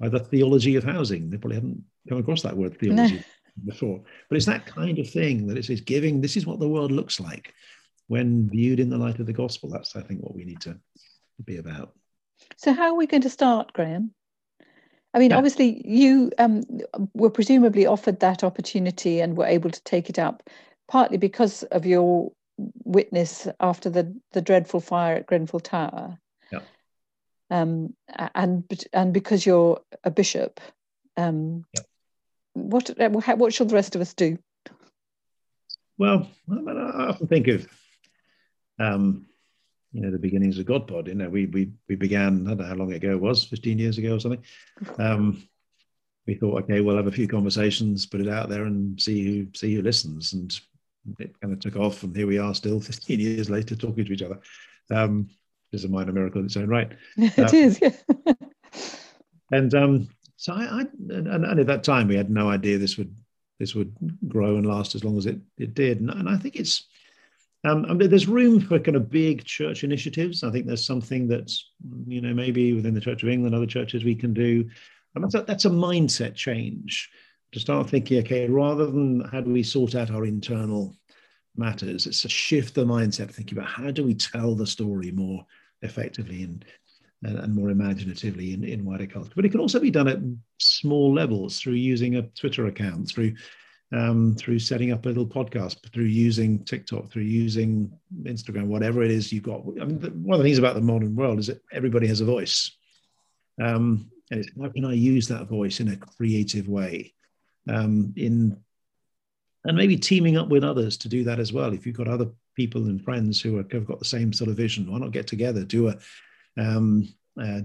by 0.00 0.08
the 0.08 0.20
theology 0.20 0.76
of 0.76 0.84
housing. 0.84 1.30
They 1.30 1.38
probably 1.38 1.56
hadn't 1.56 1.82
come 2.08 2.18
across 2.18 2.42
that 2.42 2.56
word 2.56 2.78
theology. 2.78 3.16
No 3.16 3.22
before. 3.64 4.02
But 4.28 4.36
it's 4.36 4.46
that 4.46 4.66
kind 4.66 4.98
of 4.98 5.08
thing 5.08 5.46
that 5.46 5.56
it 5.56 5.70
is 5.70 5.80
giving. 5.80 6.20
This 6.20 6.36
is 6.36 6.46
what 6.46 6.60
the 6.60 6.68
world 6.68 6.92
looks 6.92 7.20
like 7.20 7.54
when 8.08 8.48
viewed 8.50 8.80
in 8.80 8.90
the 8.90 8.98
light 8.98 9.18
of 9.18 9.26
the 9.26 9.32
gospel. 9.32 9.70
That's, 9.70 9.96
I 9.96 10.02
think, 10.02 10.22
what 10.22 10.34
we 10.34 10.44
need 10.44 10.60
to 10.62 10.78
be 11.44 11.56
about. 11.58 11.92
So, 12.56 12.72
how 12.72 12.88
are 12.88 12.96
we 12.96 13.06
going 13.06 13.22
to 13.22 13.30
start, 13.30 13.72
Graham? 13.72 14.12
I 15.16 15.18
mean, 15.18 15.30
yeah. 15.30 15.38
obviously, 15.38 15.82
you 15.88 16.30
um, 16.36 16.62
were 17.14 17.30
presumably 17.30 17.86
offered 17.86 18.20
that 18.20 18.44
opportunity 18.44 19.20
and 19.20 19.34
were 19.34 19.46
able 19.46 19.70
to 19.70 19.82
take 19.84 20.10
it 20.10 20.18
up, 20.18 20.42
partly 20.88 21.16
because 21.16 21.62
of 21.62 21.86
your 21.86 22.32
witness 22.84 23.48
after 23.58 23.88
the, 23.88 24.14
the 24.32 24.42
dreadful 24.42 24.80
fire 24.80 25.16
at 25.16 25.26
Grenfell 25.26 25.60
Tower. 25.60 26.18
Yeah. 26.52 26.60
Um, 27.50 27.94
and 28.34 28.64
and 28.92 29.14
because 29.14 29.46
you're 29.46 29.80
a 30.04 30.10
bishop, 30.10 30.60
um, 31.16 31.64
yeah. 31.72 31.80
what 32.52 32.90
what 33.38 33.54
shall 33.54 33.66
the 33.66 33.74
rest 33.74 33.94
of 33.94 34.02
us 34.02 34.12
do? 34.12 34.36
Well, 35.96 36.28
I 36.50 37.06
often 37.06 37.26
think 37.26 37.48
of 37.48 37.66
um, 38.78 39.24
you 39.92 40.00
know 40.02 40.10
the 40.10 40.18
beginnings 40.18 40.58
of 40.58 40.66
GodPod. 40.66 41.08
You 41.08 41.14
know, 41.14 41.28
we 41.28 41.46
we 41.46 41.70
we 41.88 41.96
began. 41.96 42.46
I 42.46 42.50
don't 42.50 42.58
know 42.58 42.66
how 42.66 42.74
long 42.74 42.92
ago 42.92 43.12
it 43.12 43.20
was, 43.20 43.44
fifteen 43.44 43.78
years 43.78 43.98
ago 43.98 44.14
or 44.16 44.20
something. 44.20 44.44
Um, 44.98 45.42
we 46.26 46.34
thought, 46.34 46.64
okay, 46.64 46.80
we'll 46.80 46.96
have 46.96 47.06
a 47.06 47.12
few 47.12 47.28
conversations, 47.28 48.04
put 48.04 48.20
it 48.20 48.28
out 48.28 48.48
there, 48.48 48.64
and 48.64 49.00
see 49.00 49.24
who 49.24 49.46
see 49.54 49.74
who 49.74 49.82
listens. 49.82 50.32
And 50.32 50.52
it 51.20 51.38
kind 51.40 51.52
of 51.52 51.60
took 51.60 51.76
off, 51.76 52.02
and 52.02 52.16
here 52.16 52.26
we 52.26 52.38
are, 52.38 52.54
still 52.54 52.80
fifteen 52.92 53.20
years 53.20 53.48
later, 53.48 53.76
talking 53.76 54.04
to 54.04 54.12
each 54.12 54.22
other. 54.22 54.40
Um, 54.90 55.30
is 55.72 55.84
a 55.84 55.88
minor 55.88 56.12
miracle 56.12 56.40
in 56.40 56.46
its 56.46 56.56
own 56.56 56.68
right. 56.68 56.92
it 57.16 57.38
um, 57.38 57.54
is. 57.54 57.80
Yeah. 57.80 58.34
and 59.52 59.74
um, 59.74 60.08
so 60.36 60.52
I, 60.52 60.64
I 60.64 60.80
and, 60.80 61.28
and, 61.28 61.60
at 61.60 61.66
that 61.66 61.84
time 61.84 62.08
we 62.08 62.16
had 62.16 62.30
no 62.30 62.48
idea 62.48 62.78
this 62.78 62.96
would 62.96 63.14
this 63.58 63.74
would 63.74 63.94
grow 64.28 64.56
and 64.56 64.66
last 64.66 64.94
as 64.94 65.04
long 65.04 65.18
as 65.18 65.26
it 65.26 65.38
it 65.58 65.74
did. 65.74 66.00
And, 66.00 66.10
and 66.10 66.28
I 66.28 66.36
think 66.36 66.56
it's 66.56 66.86
um, 67.68 67.98
there's 67.98 68.28
room 68.28 68.60
for 68.60 68.78
kind 68.78 68.96
of 68.96 69.10
big 69.10 69.44
church 69.44 69.84
initiatives. 69.84 70.44
I 70.44 70.50
think 70.50 70.66
there's 70.66 70.84
something 70.84 71.26
that's, 71.26 71.70
you 72.06 72.20
know, 72.20 72.34
maybe 72.34 72.72
within 72.72 72.94
the 72.94 73.00
Church 73.00 73.22
of 73.22 73.28
England, 73.28 73.54
other 73.54 73.66
churches 73.66 74.04
we 74.04 74.14
can 74.14 74.34
do. 74.34 74.68
And 75.14 75.24
that's 75.24 75.34
a, 75.34 75.42
that's 75.42 75.64
a 75.64 75.70
mindset 75.70 76.34
change 76.34 77.10
to 77.52 77.60
start 77.60 77.88
thinking, 77.88 78.18
okay, 78.18 78.48
rather 78.48 78.86
than 78.86 79.20
how 79.32 79.40
do 79.40 79.50
we 79.50 79.62
sort 79.62 79.94
out 79.94 80.10
our 80.10 80.26
internal 80.26 80.94
matters, 81.56 82.06
it's 82.06 82.22
to 82.22 82.28
shift 82.28 82.74
the 82.74 82.84
mindset, 82.84 83.30
thinking 83.30 83.56
about 83.56 83.70
how 83.70 83.90
do 83.90 84.04
we 84.04 84.14
tell 84.14 84.54
the 84.54 84.66
story 84.66 85.10
more 85.10 85.44
effectively 85.82 86.42
and 86.42 86.64
and, 87.22 87.54
more 87.54 87.70
imaginatively 87.70 88.52
in, 88.52 88.62
in 88.62 88.84
wider 88.84 89.06
culture. 89.06 89.32
But 89.34 89.44
it 89.44 89.50
can 89.50 89.60
also 89.60 89.80
be 89.80 89.90
done 89.90 90.08
at 90.08 90.18
small 90.58 91.14
levels 91.14 91.58
through 91.58 91.74
using 91.74 92.16
a 92.16 92.22
Twitter 92.22 92.66
account, 92.66 93.08
through 93.08 93.34
um, 93.92 94.34
through 94.34 94.58
setting 94.58 94.92
up 94.92 95.04
a 95.04 95.08
little 95.08 95.26
podcast, 95.26 95.92
through 95.92 96.04
using 96.04 96.64
TikTok, 96.64 97.10
through 97.10 97.22
using 97.22 97.90
Instagram, 98.22 98.66
whatever 98.66 99.02
it 99.02 99.10
is 99.10 99.32
you've 99.32 99.44
got. 99.44 99.62
I 99.80 99.84
mean, 99.84 100.00
one 100.22 100.34
of 100.34 100.42
the 100.42 100.48
things 100.48 100.58
about 100.58 100.74
the 100.74 100.80
modern 100.80 101.14
world 101.14 101.38
is 101.38 101.46
that 101.46 101.62
everybody 101.72 102.06
has 102.08 102.20
a 102.20 102.24
voice. 102.24 102.76
Um, 103.62 104.10
and 104.30 104.40
it's 104.40 104.50
how 104.60 104.68
can 104.70 104.84
I 104.84 104.94
use 104.94 105.28
that 105.28 105.48
voice 105.48 105.80
in 105.80 105.88
a 105.88 105.96
creative 105.96 106.68
way? 106.68 107.14
Um, 107.68 108.12
in 108.16 108.56
and 109.64 109.76
maybe 109.76 109.96
teaming 109.96 110.36
up 110.36 110.48
with 110.48 110.62
others 110.62 110.96
to 110.98 111.08
do 111.08 111.24
that 111.24 111.40
as 111.40 111.52
well. 111.52 111.72
If 111.72 111.86
you've 111.86 111.96
got 111.96 112.06
other 112.06 112.28
people 112.54 112.84
and 112.84 113.02
friends 113.02 113.40
who 113.40 113.58
are, 113.58 113.66
have 113.72 113.84
got 113.84 113.98
the 113.98 114.04
same 114.04 114.32
sort 114.32 114.48
of 114.48 114.56
vision, 114.56 114.90
why 114.90 114.98
not 114.98 115.10
get 115.10 115.26
together, 115.26 115.64
do 115.64 115.88
a 115.88 115.96
um, 116.56 117.08
uh, 117.40 117.60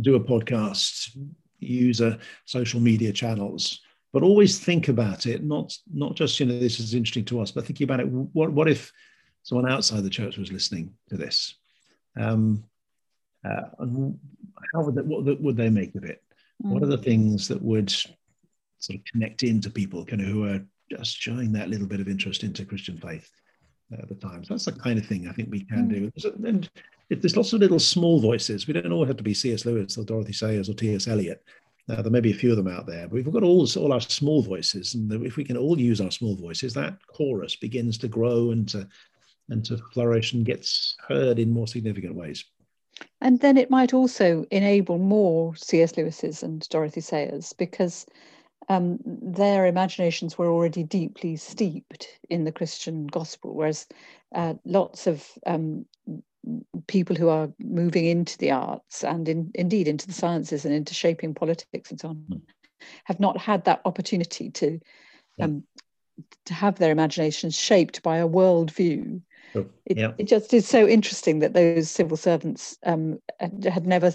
do 0.00 0.14
a 0.14 0.20
podcast, 0.20 1.16
use 1.58 2.00
a 2.00 2.18
social 2.44 2.80
media 2.80 3.12
channels, 3.12 3.80
but 4.12 4.22
always 4.22 4.58
think 4.58 4.88
about 4.88 5.26
it 5.26 5.44
not 5.44 5.76
not 5.92 6.14
just 6.14 6.38
you 6.40 6.46
know 6.46 6.58
this 6.58 6.80
is 6.80 6.94
interesting 6.94 7.24
to 7.24 7.40
us 7.40 7.50
but 7.50 7.64
thinking 7.64 7.84
about 7.84 8.00
it 8.00 8.08
what 8.08 8.52
what 8.52 8.68
if 8.68 8.92
someone 9.42 9.70
outside 9.70 10.02
the 10.02 10.10
church 10.10 10.36
was 10.36 10.52
listening 10.52 10.92
to 11.08 11.16
this 11.16 11.56
um, 12.18 12.64
uh, 13.46 13.62
and 13.78 14.18
how 14.74 14.82
would 14.82 14.94
they, 14.94 15.02
what 15.02 15.40
would 15.40 15.56
they 15.56 15.70
make 15.70 15.94
of 15.94 16.04
it 16.04 16.22
mm. 16.64 16.70
what 16.70 16.82
are 16.82 16.86
the 16.86 16.98
things 16.98 17.48
that 17.48 17.62
would 17.62 17.90
sort 17.90 18.98
of 18.98 19.04
connect 19.12 19.42
into 19.42 19.70
people 19.70 20.04
kind 20.04 20.22
of 20.22 20.28
who 20.28 20.46
are 20.46 20.60
just 20.90 21.16
showing 21.16 21.52
that 21.52 21.68
little 21.68 21.86
bit 21.86 22.00
of 22.00 22.08
interest 22.08 22.44
into 22.44 22.64
christian 22.64 22.96
faith 22.98 23.30
at 23.92 24.08
the 24.08 24.14
time 24.14 24.44
so 24.44 24.52
that's 24.54 24.66
the 24.66 24.72
kind 24.72 24.98
of 24.98 25.06
thing 25.06 25.28
i 25.28 25.32
think 25.32 25.50
we 25.50 25.64
can 25.64 25.88
mm. 25.88 26.12
do 26.12 26.30
and 26.46 26.68
there's 27.08 27.36
lots 27.36 27.52
of 27.54 27.60
little 27.60 27.78
small 27.78 28.20
voices 28.20 28.66
we 28.66 28.74
don't 28.74 28.92
all 28.92 29.06
have 29.06 29.16
to 29.16 29.22
be 29.22 29.32
cs 29.32 29.64
lewis 29.64 29.96
or 29.96 30.04
dorothy 30.04 30.32
sayers 30.32 30.68
or 30.68 30.74
ts 30.74 31.08
eliot 31.08 31.42
uh, 31.88 32.02
there 32.02 32.12
may 32.12 32.20
be 32.20 32.30
a 32.30 32.34
few 32.34 32.50
of 32.50 32.56
them 32.56 32.68
out 32.68 32.86
there, 32.86 33.08
but 33.08 33.14
we've 33.14 33.32
got 33.32 33.42
all, 33.42 33.66
all 33.76 33.92
our 33.92 34.00
small 34.00 34.42
voices, 34.42 34.94
and 34.94 35.10
if 35.24 35.36
we 35.36 35.44
can 35.44 35.56
all 35.56 35.78
use 35.78 36.00
our 36.00 36.10
small 36.10 36.36
voices, 36.36 36.74
that 36.74 36.98
chorus 37.06 37.56
begins 37.56 37.98
to 37.98 38.08
grow 38.08 38.50
and 38.50 38.68
to 38.68 38.86
and 39.50 39.64
to 39.64 39.78
flourish 39.94 40.34
and 40.34 40.44
gets 40.44 40.94
heard 41.08 41.38
in 41.38 41.50
more 41.50 41.66
significant 41.66 42.14
ways. 42.14 42.44
And 43.20 43.40
then 43.40 43.56
it 43.56 43.70
might 43.70 43.94
also 43.94 44.44
enable 44.50 44.98
more 44.98 45.56
C.S. 45.56 45.96
Lewis's 45.96 46.42
and 46.42 46.68
Dorothy 46.68 47.00
Sayers 47.00 47.54
because 47.54 48.04
um, 48.68 48.98
their 49.04 49.66
imaginations 49.66 50.36
were 50.36 50.50
already 50.50 50.82
deeply 50.82 51.36
steeped 51.36 52.08
in 52.28 52.44
the 52.44 52.52
Christian 52.52 53.06
gospel, 53.06 53.54
whereas 53.54 53.86
uh, 54.34 54.54
lots 54.64 55.06
of 55.06 55.26
um, 55.46 55.86
people 56.86 57.16
who 57.16 57.28
are 57.28 57.50
moving 57.58 58.06
into 58.06 58.36
the 58.38 58.50
arts 58.50 59.04
and 59.04 59.28
in, 59.28 59.50
indeed 59.54 59.88
into 59.88 60.06
the 60.06 60.12
sciences 60.12 60.64
and 60.64 60.74
into 60.74 60.94
shaping 60.94 61.34
politics 61.34 61.90
and 61.90 62.00
so 62.00 62.08
on 62.08 62.24
mm. 62.30 62.40
have 63.04 63.20
not 63.20 63.36
had 63.36 63.64
that 63.64 63.80
opportunity 63.84 64.50
to 64.50 64.80
yeah. 65.36 65.44
um, 65.44 65.64
to 66.44 66.54
have 66.54 66.78
their 66.78 66.92
imaginations 66.92 67.56
shaped 67.56 68.02
by 68.02 68.18
a 68.18 68.26
world 68.26 68.70
view. 68.70 69.22
It, 69.86 69.96
yeah. 69.96 70.12
it, 70.18 70.24
just 70.24 70.52
is 70.52 70.68
so 70.68 70.86
interesting 70.86 71.38
that 71.38 71.54
those 71.54 71.90
civil 71.90 72.18
servants 72.18 72.76
um, 72.84 73.18
had 73.40 73.86
never 73.86 74.12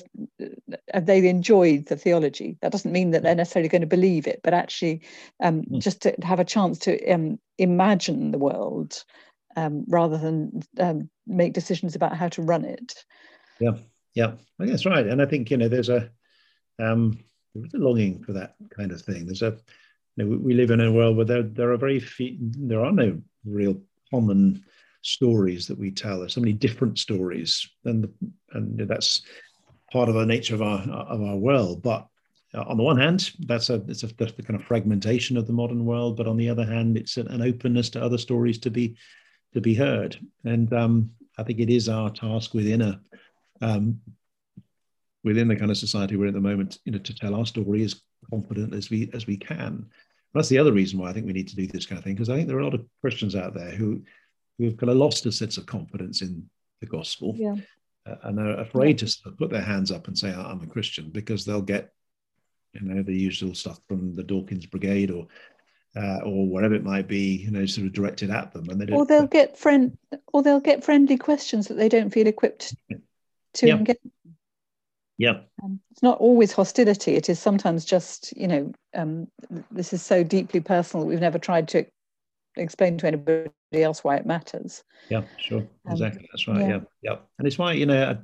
uh, 0.93 0.99
they 0.99 1.27
enjoyed 1.27 1.87
the 1.87 1.95
theology. 1.95 2.57
That 2.61 2.71
doesn't 2.71 2.91
mean 2.91 3.11
that 3.11 3.23
they're 3.23 3.33
necessarily 3.33 3.67
going 3.67 3.81
to 3.81 3.87
believe 3.87 4.27
it, 4.27 4.41
but 4.43 4.53
actually 4.53 5.01
um, 5.41 5.63
mm. 5.63 5.79
just 5.79 6.01
to 6.03 6.15
have 6.21 6.39
a 6.39 6.45
chance 6.45 6.77
to 6.79 7.03
um, 7.09 7.39
imagine 7.57 8.29
the 8.29 8.37
world 8.37 9.03
um, 9.55 9.85
rather 9.87 10.17
than 10.17 10.61
um, 10.79 11.09
make 11.27 11.53
decisions 11.53 11.95
about 11.95 12.15
how 12.15 12.27
to 12.29 12.41
run 12.41 12.65
it. 12.65 12.93
Yeah, 13.59 13.77
yeah, 14.13 14.27
I 14.27 14.57
think 14.59 14.71
that's 14.71 14.85
right. 14.85 15.07
And 15.07 15.21
I 15.21 15.25
think 15.25 15.51
you 15.51 15.57
know 15.57 15.67
there's 15.67 15.89
a 15.89 16.09
um, 16.79 17.19
there's 17.55 17.73
a 17.73 17.77
longing 17.77 18.23
for 18.23 18.33
that 18.33 18.55
kind 18.75 18.91
of 18.91 19.01
thing. 19.01 19.25
There's 19.25 19.41
a 19.41 19.57
you 20.15 20.25
know, 20.25 20.37
we 20.37 20.53
live 20.53 20.71
in 20.71 20.81
a 20.81 20.91
world 20.91 21.17
where 21.17 21.25
there 21.25 21.43
there 21.43 21.71
are 21.71 21.77
very 21.77 21.99
few, 21.99 22.37
there 22.39 22.83
are 22.83 22.91
no 22.91 23.21
real 23.45 23.81
common 24.11 24.63
stories 25.01 25.67
that 25.67 25.77
we 25.77 25.91
tell. 25.91 26.19
There's 26.19 26.33
so 26.33 26.41
many 26.41 26.53
different 26.53 26.99
stories, 26.99 27.67
and 27.85 28.07
and 28.53 28.79
that's 28.79 29.21
part 29.91 30.09
of 30.09 30.15
the 30.15 30.25
nature 30.25 30.55
of 30.55 30.61
our 30.61 30.81
of 30.81 31.21
our 31.21 31.37
world. 31.37 31.81
But 31.81 32.07
uh, 32.53 32.63
on 32.63 32.77
the 32.77 32.83
one 32.83 32.97
hand, 32.97 33.31
that's 33.39 33.69
a 33.69 33.75
it's 33.87 34.03
a 34.03 34.07
the 34.07 34.43
kind 34.43 34.59
of 34.59 34.65
fragmentation 34.65 35.37
of 35.37 35.47
the 35.47 35.53
modern 35.53 35.85
world. 35.85 36.17
But 36.17 36.27
on 36.27 36.37
the 36.37 36.49
other 36.49 36.65
hand, 36.65 36.97
it's 36.97 37.17
an, 37.17 37.27
an 37.27 37.41
openness 37.41 37.89
to 37.91 38.03
other 38.03 38.17
stories 38.17 38.59
to 38.59 38.71
be 38.71 38.95
to 39.53 39.61
be 39.61 39.73
heard. 39.73 40.17
And 40.43 40.71
um, 40.73 41.11
I 41.37 41.43
think 41.43 41.59
it 41.59 41.69
is 41.69 41.89
our 41.89 42.09
task 42.09 42.53
within 42.53 42.81
a 42.81 43.01
um, 43.61 43.99
within 45.23 45.47
the 45.47 45.55
kind 45.55 45.71
of 45.71 45.77
society 45.77 46.15
we're 46.15 46.25
in 46.25 46.29
at 46.29 46.33
the 46.33 46.41
moment, 46.41 46.79
you 46.85 46.91
know, 46.91 46.99
to 46.99 47.15
tell 47.15 47.35
our 47.35 47.45
story 47.45 47.83
as 47.83 48.01
confident 48.29 48.73
as 48.73 48.89
we 48.89 49.09
as 49.13 49.25
we 49.27 49.37
can. 49.37 49.85
That's 50.33 50.49
the 50.49 50.57
other 50.57 50.73
reason 50.73 50.99
why 50.99 51.09
I 51.09 51.13
think 51.13 51.27
we 51.27 51.33
need 51.33 51.47
to 51.49 51.55
do 51.55 51.67
this 51.67 51.85
kind 51.85 51.97
of 51.97 52.03
thing, 52.03 52.15
because 52.15 52.29
I 52.29 52.35
think 52.35 52.47
there 52.47 52.57
are 52.57 52.61
a 52.61 52.65
lot 52.65 52.73
of 52.73 52.85
Christians 53.01 53.35
out 53.35 53.53
there 53.53 53.71
who 53.71 54.03
who 54.57 54.65
have 54.65 54.77
kind 54.77 54.89
of 54.89 54.97
lost 54.97 55.25
a 55.25 55.31
sense 55.31 55.57
of 55.57 55.65
confidence 55.65 56.21
in 56.21 56.49
the 56.81 56.87
gospel 56.87 57.35
Yeah. 57.37 57.55
uh, 58.05 58.15
and 58.23 58.39
are 58.39 58.59
afraid 58.59 58.97
to 58.99 59.07
sort 59.07 59.33
of 59.33 59.39
put 59.39 59.49
their 59.49 59.63
hands 59.63 59.91
up 59.91 60.07
and 60.07 60.17
say, 60.17 60.31
I'm 60.31 60.61
a 60.61 60.67
Christian, 60.67 61.09
because 61.09 61.43
they'll 61.43 61.61
get, 61.61 61.91
you 62.73 62.81
know, 62.81 63.01
the 63.01 63.15
usual 63.15 63.55
stuff 63.55 63.79
from 63.87 64.13
the 64.13 64.23
Dawkins 64.23 64.67
Brigade 64.67 65.09
or 65.09 65.27
uh, 65.95 66.19
or 66.25 66.47
whatever 66.47 66.73
it 66.73 66.83
might 66.83 67.07
be, 67.07 67.35
you 67.35 67.51
know, 67.51 67.65
sort 67.65 67.87
of 67.87 67.93
directed 67.93 68.29
at 68.31 68.51
them, 68.53 68.69
and 68.69 68.79
they 68.79 68.85
don't. 68.85 68.97
Or 68.97 69.05
they'll 69.05 69.27
get 69.27 69.57
friend, 69.57 69.97
or 70.31 70.41
they'll 70.41 70.59
get 70.59 70.83
friendly 70.83 71.17
questions 71.17 71.67
that 71.67 71.75
they 71.75 71.89
don't 71.89 72.09
feel 72.09 72.27
equipped 72.27 72.75
to 73.55 73.67
Yeah. 73.67 73.77
engage. 73.77 73.97
yeah, 75.17 75.41
Um, 75.63 75.79
it's 75.91 76.01
not 76.01 76.17
always 76.19 76.51
hostility. 76.51 77.15
It 77.15 77.29
is 77.29 77.39
sometimes 77.39 77.85
just, 77.85 78.35
you 78.35 78.47
know, 78.47 78.73
um, 78.95 79.27
this 79.71 79.93
is 79.93 80.01
so 80.01 80.23
deeply 80.23 80.59
personal. 80.59 81.05
We've 81.05 81.19
never 81.19 81.37
tried 81.37 81.67
to 81.69 81.85
explain 82.57 82.97
to 82.97 83.07
anybody 83.07 83.49
else 83.73 84.03
why 84.03 84.17
it 84.17 84.25
matters. 84.25 84.83
yeah, 85.09 85.23
sure, 85.37 85.59
Um, 85.85 85.91
exactly, 85.91 86.27
that's 86.31 86.47
right, 86.47 86.61
yeah. 86.61 86.67
yeah. 86.67 86.79
yeah, 87.01 87.17
and 87.37 87.47
it's 87.47 87.57
why 87.57 87.73
you 87.73 87.85
know, 87.85 88.17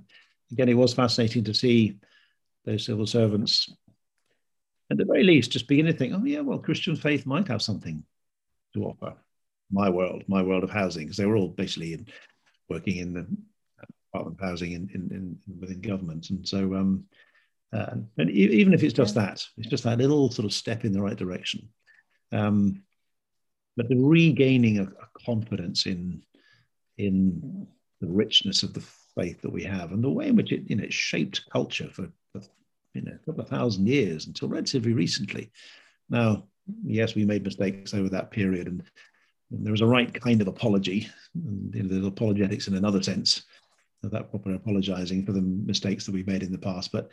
again, 0.52 0.70
it 0.70 0.74
was 0.74 0.94
fascinating 0.94 1.44
to 1.44 1.54
see 1.54 2.00
those 2.66 2.86
civil 2.86 3.06
servants, 3.06 3.72
at 4.91 4.97
the 4.97 5.06
very 5.06 5.23
least, 5.23 5.52
just 5.52 5.67
begin 5.67 5.86
to 5.86 5.93
think, 5.93 6.13
oh 6.13 6.23
yeah, 6.23 6.41
well, 6.41 6.60
Christian 6.60 6.95
faith 6.95 7.25
might 7.25 7.47
have 7.47 7.62
something 7.62 8.04
to 8.73 8.86
offer. 8.86 9.15
My 9.71 9.89
world, 9.89 10.23
my 10.28 10.41
world 10.41 10.63
of 10.63 10.71
housing, 10.71 11.06
because 11.06 11.17
they 11.17 11.25
were 11.25 11.38
all 11.38 11.49
basically 11.49 11.93
in, 11.93 12.08
working 12.69 12.97
in 12.97 13.13
the 13.13 13.28
Department 14.12 14.39
of 14.39 14.45
Housing 14.47 14.71
in, 14.71 14.89
in, 14.93 15.38
in 15.47 15.60
within 15.60 15.82
government, 15.82 16.32
and 16.32 16.47
so 16.47 16.73
um, 16.75 17.06
uh, 17.71 17.95
and 18.17 18.30
e- 18.32 18.49
even 18.60 18.73
if 18.73 18.82
it's 18.82 18.93
just 18.93 19.13
that, 19.15 19.45
it's 19.58 19.67
just 19.67 19.84
that 19.84 19.99
little 19.99 20.32
sort 20.32 20.45
of 20.45 20.54
step 20.54 20.86
in 20.86 20.91
the 20.91 21.02
right 21.02 21.17
direction. 21.17 21.69
Um, 22.32 22.82
but 23.78 23.88
the 23.89 23.97
regaining 23.97 24.80
a, 24.80 24.84
a 24.84 25.23
confidence 25.25 25.86
in 25.86 26.23
in 26.97 27.67
the 28.02 28.08
richness 28.08 28.63
of 28.63 28.73
the 28.73 28.84
faith 29.15 29.41
that 29.41 29.52
we 29.52 29.63
have 29.63 29.91
and 29.91 30.04
the 30.04 30.10
way 30.10 30.28
in 30.28 30.36
which 30.36 30.52
it 30.52 30.69
you 30.69 30.75
know 30.75 30.84
it 30.84 30.93
shaped 30.93 31.49
culture 31.52 31.89
for, 31.93 32.10
for 32.34 32.41
you 32.93 33.02
know 33.02 33.13
a 33.13 33.25
couple 33.25 33.41
of 33.41 33.49
thousand 33.49 33.88
years 33.88 34.28
until 34.28 34.47
relatively 34.49 34.93
recently. 34.93 35.52
Now, 36.10 36.45
yes, 36.84 37.15
we 37.15 37.25
made 37.25 37.43
mistakes 37.43 37.93
over 37.93 38.10
that 38.10 38.32
period, 38.32 38.67
and, 38.67 38.84
and 39.52 39.65
there 39.65 39.71
was 39.71 39.82
a 39.82 39.86
right 39.88 40.12
kind 40.13 40.41
of 40.41 40.47
apology. 40.47 41.08
And, 41.36 41.73
you 41.73 41.84
know, 41.84 41.89
there's 41.89 42.06
apologetics 42.06 42.67
in 42.67 42.75
another 42.75 43.02
sense, 43.04 43.43
of 44.04 44.12
that 44.12 44.30
proper 44.30 44.54
apologizing 44.54 45.25
for 45.25 45.34
the 45.34 45.41
mistakes 45.41 46.06
that 46.06 46.13
we 46.13 46.23
made 46.23 46.43
in 46.43 46.52
the 46.52 46.58
past, 46.58 46.91
but 46.91 47.12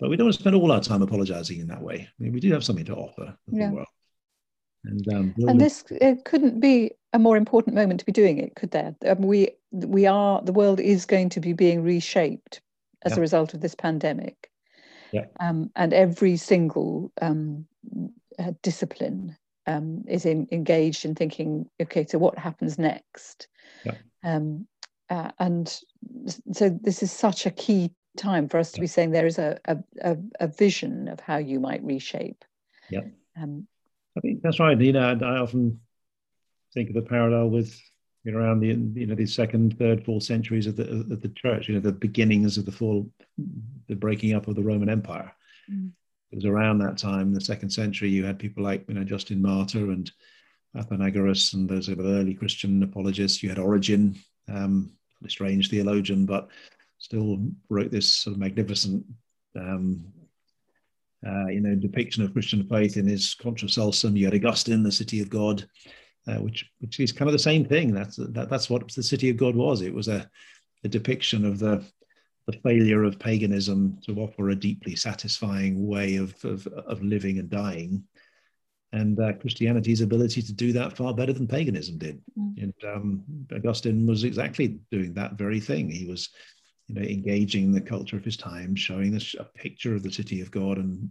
but 0.00 0.10
we 0.10 0.16
don't 0.16 0.26
want 0.26 0.34
to 0.34 0.40
spend 0.40 0.56
all 0.56 0.72
our 0.72 0.80
time 0.80 1.02
apologizing 1.02 1.60
in 1.60 1.68
that 1.68 1.82
way. 1.82 2.08
I 2.08 2.22
mean, 2.22 2.32
we 2.32 2.40
do 2.40 2.52
have 2.52 2.64
something 2.64 2.86
to 2.86 2.96
offer 2.96 3.36
Yeah. 3.52 3.68
the 3.68 3.74
world. 3.74 3.86
And, 4.84 5.14
um, 5.14 5.34
And 5.46 5.60
this 5.60 5.84
it 5.90 6.24
couldn't 6.24 6.58
be 6.58 6.92
a 7.12 7.18
more 7.18 7.36
important 7.36 7.76
moment 7.76 8.00
to 8.00 8.06
be 8.06 8.12
doing 8.12 8.38
it, 8.38 8.56
could 8.56 8.72
there? 8.72 8.96
Um, 9.06 9.22
we 9.22 9.50
we 9.70 10.06
are 10.06 10.42
the 10.42 10.52
world 10.52 10.80
is 10.80 11.06
going 11.06 11.28
to 11.30 11.40
be 11.40 11.52
being 11.52 11.82
reshaped 11.82 12.60
as 13.02 13.12
Yeah. 13.12 13.18
a 13.18 13.20
result 13.20 13.54
of 13.54 13.60
this 13.60 13.74
pandemic. 13.74 14.50
Yeah. 15.12 15.26
Um, 15.40 15.70
and 15.76 15.92
every 15.92 16.36
single 16.36 17.12
um, 17.20 17.66
uh, 18.38 18.52
discipline 18.62 19.36
um, 19.66 20.04
is 20.08 20.24
in, 20.24 20.48
engaged 20.50 21.04
in 21.04 21.14
thinking, 21.14 21.68
okay, 21.80 22.06
so 22.06 22.18
what 22.18 22.38
happens 22.38 22.78
next? 22.78 23.48
Yeah. 23.84 23.96
Um, 24.24 24.66
uh, 25.10 25.30
and 25.38 25.68
so 26.52 26.70
this 26.70 27.02
is 27.02 27.12
such 27.12 27.44
a 27.44 27.50
key 27.50 27.92
time 28.16 28.48
for 28.48 28.58
us 28.58 28.72
to 28.72 28.80
be 28.80 28.86
saying 28.86 29.10
there 29.10 29.26
is 29.26 29.38
a, 29.38 29.58
a, 29.66 29.78
a, 30.02 30.16
a 30.40 30.46
vision 30.48 31.08
of 31.08 31.20
how 31.20 31.36
you 31.36 31.60
might 31.60 31.82
reshape. 31.82 32.44
Yeah. 32.90 33.00
Um, 33.40 33.66
I 34.16 34.20
think 34.20 34.42
that's 34.42 34.60
right. 34.60 34.78
You 34.78 34.92
know, 34.92 35.18
I 35.22 35.38
often 35.38 35.80
think 36.74 36.88
of 36.88 36.94
the 36.94 37.02
parallel 37.02 37.50
with 37.50 37.78
you 38.24 38.32
know, 38.32 38.38
around 38.38 38.60
the 38.60 38.68
you 38.68 39.06
know 39.06 39.14
the 39.14 39.26
second, 39.26 39.78
third, 39.78 40.04
fourth 40.04 40.22
centuries 40.22 40.66
of 40.66 40.76
the 40.76 40.88
of 40.90 41.20
the 41.20 41.32
church. 41.34 41.68
You 41.68 41.74
know, 41.74 41.80
the 41.80 41.92
beginnings 41.92 42.58
of 42.58 42.64
the 42.64 42.72
fall, 42.72 43.10
the 43.88 43.94
breaking 43.94 44.34
up 44.34 44.48
of 44.48 44.54
the 44.54 44.62
Roman 44.62 44.88
Empire. 44.88 45.32
Mm. 45.70 45.90
It 46.30 46.36
was 46.36 46.44
around 46.46 46.78
that 46.78 46.96
time, 46.96 47.34
the 47.34 47.40
second 47.40 47.70
century. 47.70 48.08
You 48.08 48.24
had 48.24 48.38
people 48.38 48.62
like 48.62 48.84
you 48.88 48.94
know 48.94 49.04
Justin 49.04 49.42
Martyr 49.42 49.90
and 49.90 50.10
Athenagoras 50.76 51.54
and 51.54 51.68
those 51.68 51.88
early 51.88 52.34
Christian 52.34 52.82
apologists. 52.82 53.42
You 53.42 53.48
had 53.48 53.58
Origen, 53.58 54.18
um, 54.48 54.92
a 55.24 55.28
strange 55.28 55.68
theologian, 55.68 56.24
but 56.24 56.48
still 56.98 57.38
wrote 57.68 57.90
this 57.90 58.08
sort 58.08 58.34
of 58.34 58.40
magnificent 58.40 59.04
um, 59.56 60.12
uh, 61.26 61.46
you 61.46 61.60
know, 61.60 61.74
depiction 61.74 62.24
of 62.24 62.32
Christian 62.32 62.66
faith 62.68 62.96
in 62.96 63.06
his 63.06 63.34
Contra 63.34 63.68
Celsum. 63.68 64.16
You 64.16 64.26
had 64.26 64.34
Augustine, 64.34 64.82
the 64.82 64.90
City 64.90 65.20
of 65.20 65.30
God, 65.30 65.64
uh, 66.26 66.36
which 66.36 66.70
which 66.80 67.00
is 67.00 67.12
kind 67.12 67.28
of 67.28 67.32
the 67.32 67.38
same 67.38 67.64
thing. 67.64 67.92
That's 67.92 68.16
that, 68.16 68.48
that's 68.48 68.70
what 68.70 68.88
the 68.92 69.02
City 69.02 69.30
of 69.30 69.36
God 69.36 69.56
was. 69.56 69.82
It 69.82 69.94
was 69.94 70.08
a, 70.08 70.28
a 70.84 70.88
depiction 70.88 71.44
of 71.44 71.58
the 71.58 71.84
the 72.46 72.58
failure 72.64 73.04
of 73.04 73.18
paganism 73.18 73.98
to 74.04 74.20
offer 74.20 74.50
a 74.50 74.56
deeply 74.56 74.96
satisfying 74.96 75.86
way 75.86 76.16
of 76.16 76.34
of, 76.44 76.66
of 76.66 77.02
living 77.02 77.38
and 77.38 77.50
dying, 77.50 78.04
and 78.92 79.18
uh, 79.18 79.32
Christianity's 79.34 80.00
ability 80.00 80.42
to 80.42 80.52
do 80.52 80.72
that 80.72 80.96
far 80.96 81.14
better 81.14 81.32
than 81.32 81.46
paganism 81.48 81.98
did. 81.98 82.22
Mm. 82.38 82.62
And 82.62 82.74
um, 82.84 83.24
Augustine 83.54 84.06
was 84.06 84.24
exactly 84.24 84.80
doing 84.90 85.14
that 85.14 85.34
very 85.34 85.60
thing. 85.60 85.90
He 85.90 86.06
was 86.06 86.30
you 86.86 86.94
know, 86.94 87.02
engaging 87.02 87.72
the 87.72 87.80
culture 87.80 88.16
of 88.16 88.24
his 88.24 88.36
time, 88.36 88.74
showing 88.76 89.16
us 89.16 89.34
a 89.38 89.44
picture 89.44 89.94
of 89.94 90.02
the 90.02 90.12
city 90.12 90.40
of 90.40 90.50
God 90.50 90.78
and 90.78 91.10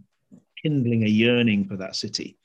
kindling 0.62 1.04
a 1.04 1.08
yearning 1.08 1.66
for 1.66 1.76
that 1.76 1.96
city 1.96 2.38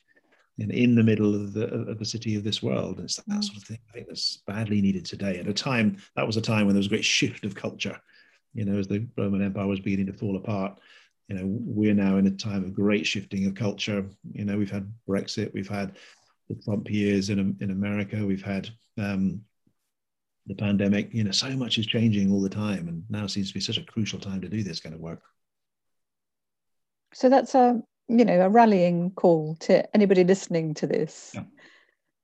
in, 0.58 0.72
in 0.72 0.96
the 0.96 1.04
middle 1.04 1.36
of 1.36 1.54
the, 1.54 1.68
of 1.68 2.00
the 2.00 2.06
city 2.06 2.36
of 2.36 2.44
this 2.44 2.64
world. 2.64 2.98
And 2.98 3.06
it's 3.06 3.18
that 3.18 3.28
Mm. 3.28 3.44
sort 3.44 3.58
of 3.58 3.64
thing 3.64 3.80
I 3.90 3.94
think 3.94 4.08
that's 4.08 4.38
badly 4.48 4.82
needed 4.82 5.06
today. 5.06 5.40
At 5.40 5.48
a 5.48 5.54
time, 5.54 5.98
that 6.16 6.26
was 6.26 6.38
a 6.38 6.42
time 6.42 6.66
when 6.66 6.74
there 6.74 6.80
was 6.80 6.88
a 6.88 6.90
great 6.90 7.06
shift 7.06 7.46
of 7.46 7.56
culture, 7.56 8.00
you 8.54 8.66
know, 8.66 8.78
as 8.78 8.88
the 8.88 9.08
Roman 9.18 9.42
Empire 9.42 9.68
was 9.68 9.80
beginning 9.80 10.08
to 10.08 10.14
fall 10.14 10.36
apart. 10.36 10.80
You 11.28 11.36
know, 11.36 11.44
we're 11.46 11.94
now 11.94 12.18
in 12.18 12.26
a 12.28 12.32
time 12.32 12.64
of 12.64 12.74
great 12.74 13.06
shifting 13.06 13.46
of 13.46 13.54
culture. 13.54 14.06
You 14.32 14.46
know, 14.46 14.58
we've 14.58 14.72
had 14.72 14.92
Brexit, 15.08 15.54
we've 15.54 15.68
had 15.68 15.98
the 16.50 16.56
Trump 16.56 16.90
years 16.90 17.30
in, 17.30 17.58
in 17.60 17.72
America, 17.72 18.26
we've 18.26 18.42
had 18.42 18.70
um, 18.98 19.42
the 20.48 20.56
pandemic, 20.56 21.14
you 21.14 21.26
know, 21.26 21.32
so 21.32 21.50
much 21.50 21.78
is 21.78 21.86
changing 21.86 22.32
all 22.32 22.42
the 22.42 22.50
time, 22.50 22.88
and 22.88 23.04
now 23.10 23.28
seems 23.28 23.50
to 23.50 23.54
be 23.54 23.60
such 23.60 23.78
a 23.78 23.84
crucial 23.84 24.18
time 24.18 24.40
to 24.42 24.48
do 24.48 24.64
this 24.64 24.80
kind 24.80 24.96
of 24.96 25.02
work. 25.02 25.22
So 27.14 27.28
that's 27.30 27.54
a 27.54 27.82
you 28.08 28.26
know 28.26 28.42
a 28.42 28.50
rallying 28.50 29.12
call 29.12 29.56
to 29.62 29.96
anybody 29.96 30.24
listening 30.24 30.74
to 30.76 30.88
this 30.88 31.32
Yeah. 31.36 31.44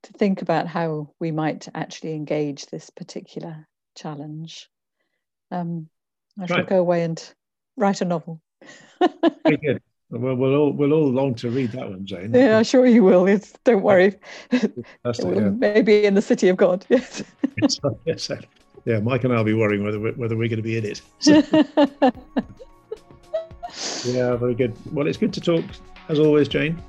to 0.04 0.12
think 0.14 0.42
about 0.42 0.66
how 0.66 1.10
we 1.20 1.30
might 1.30 1.68
actually 1.74 2.14
engage 2.14 2.66
this 2.66 2.90
particular 2.90 3.66
challenge. 3.96 4.68
Um, 5.50 5.88
I 6.40 6.46
shall 6.46 6.64
go 6.64 6.78
away 6.78 7.04
and 7.04 7.34
write 7.76 8.00
a 8.00 8.04
novel. 8.04 8.40
Very 9.44 9.56
good. 9.58 9.82
Well, 10.10 10.36
we'll 10.36 10.54
all 10.54 10.72
we'll 10.72 10.92
all 10.92 11.10
long 11.10 11.34
to 11.36 11.50
read 11.50 11.72
that 11.72 11.88
one, 11.88 12.06
Jane. 12.06 12.32
yeah, 12.34 12.58
I'm 12.58 12.64
sure 12.64 12.86
you 12.86 13.02
will. 13.02 13.26
It's, 13.26 13.52
don't 13.64 13.82
worry. 13.82 14.18
Yeah. 15.04 15.50
Maybe 15.50 16.04
in 16.04 16.14
the 16.14 16.22
city 16.22 16.48
of 16.48 16.56
God. 16.56 16.86
Yes. 16.88 17.22
Yes, 17.60 17.78
yes, 18.06 18.30
yeah, 18.86 19.00
Mike 19.00 19.24
and 19.24 19.32
I'll 19.34 19.44
be 19.44 19.54
worrying 19.54 19.84
whether 19.84 20.00
we're, 20.00 20.12
whether 20.12 20.36
we're 20.36 20.48
going 20.48 20.56
to 20.56 20.62
be 20.62 20.78
in 20.78 20.84
it. 20.84 21.02
So, 21.18 21.42
yeah, 24.04 24.36
very 24.36 24.54
good. 24.54 24.76
Well, 24.92 25.06
it's 25.06 25.18
good 25.18 25.32
to 25.34 25.40
talk 25.40 25.64
as 26.08 26.18
always, 26.18 26.48
Jane. 26.48 26.82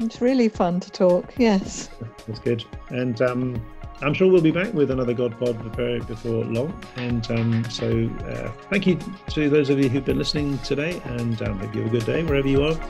it's 0.00 0.20
really 0.20 0.48
fun 0.48 0.80
to 0.80 0.90
talk. 0.90 1.32
Yes. 1.36 1.90
That's 2.26 2.40
good. 2.40 2.64
And 2.88 3.20
um, 3.22 3.64
I'm 4.00 4.14
sure 4.14 4.30
we'll 4.30 4.40
be 4.42 4.50
back 4.50 4.72
with 4.74 4.90
another 4.90 5.14
God 5.14 5.38
Pod 5.38 5.62
before, 5.62 6.00
before 6.00 6.44
long. 6.44 6.72
And 6.96 7.30
um, 7.30 7.64
so 7.70 8.10
uh, 8.26 8.50
thank 8.70 8.86
you 8.86 8.98
to 9.30 9.48
those 9.48 9.70
of 9.70 9.78
you 9.78 9.88
who've 9.88 10.04
been 10.04 10.18
listening 10.18 10.58
today. 10.58 11.00
And 11.04 11.40
um, 11.42 11.58
hope 11.58 11.74
you 11.74 11.82
have 11.82 11.94
a 11.94 11.98
good 11.98 12.06
day 12.06 12.22
wherever 12.24 12.48
you 12.48 12.64
are. 12.64 12.80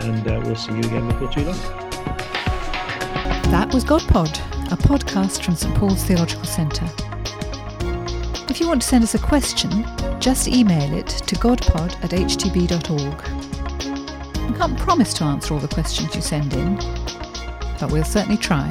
And 0.00 0.26
uh, 0.26 0.40
we'll 0.44 0.56
see 0.56 0.72
you 0.72 0.80
again 0.80 1.06
before 1.08 1.30
too 1.30 1.42
long. 1.42 1.58
That 3.52 3.70
was 3.72 3.84
GodPod, 3.84 4.36
a 4.72 4.76
podcast 4.76 5.44
from 5.44 5.54
St 5.54 5.74
Paul's 5.76 6.02
Theological 6.02 6.44
Centre. 6.46 6.88
If 8.48 8.60
you 8.60 8.68
want 8.68 8.80
to 8.82 8.88
send 8.88 9.02
us 9.02 9.14
a 9.14 9.18
question, 9.18 9.84
just 10.20 10.48
email 10.48 10.92
it 10.96 11.08
to 11.08 11.34
godpod 11.36 12.02
at 12.02 12.10
htb.org. 12.10 13.22
We 14.50 14.56
can't 14.56 14.78
promise 14.78 15.12
to 15.14 15.24
answer 15.24 15.52
all 15.52 15.60
the 15.60 15.68
questions 15.68 16.14
you 16.14 16.22
send 16.22 16.54
in, 16.54 16.76
but 17.78 17.90
we'll 17.90 18.04
certainly 18.04 18.38
try. 18.38 18.68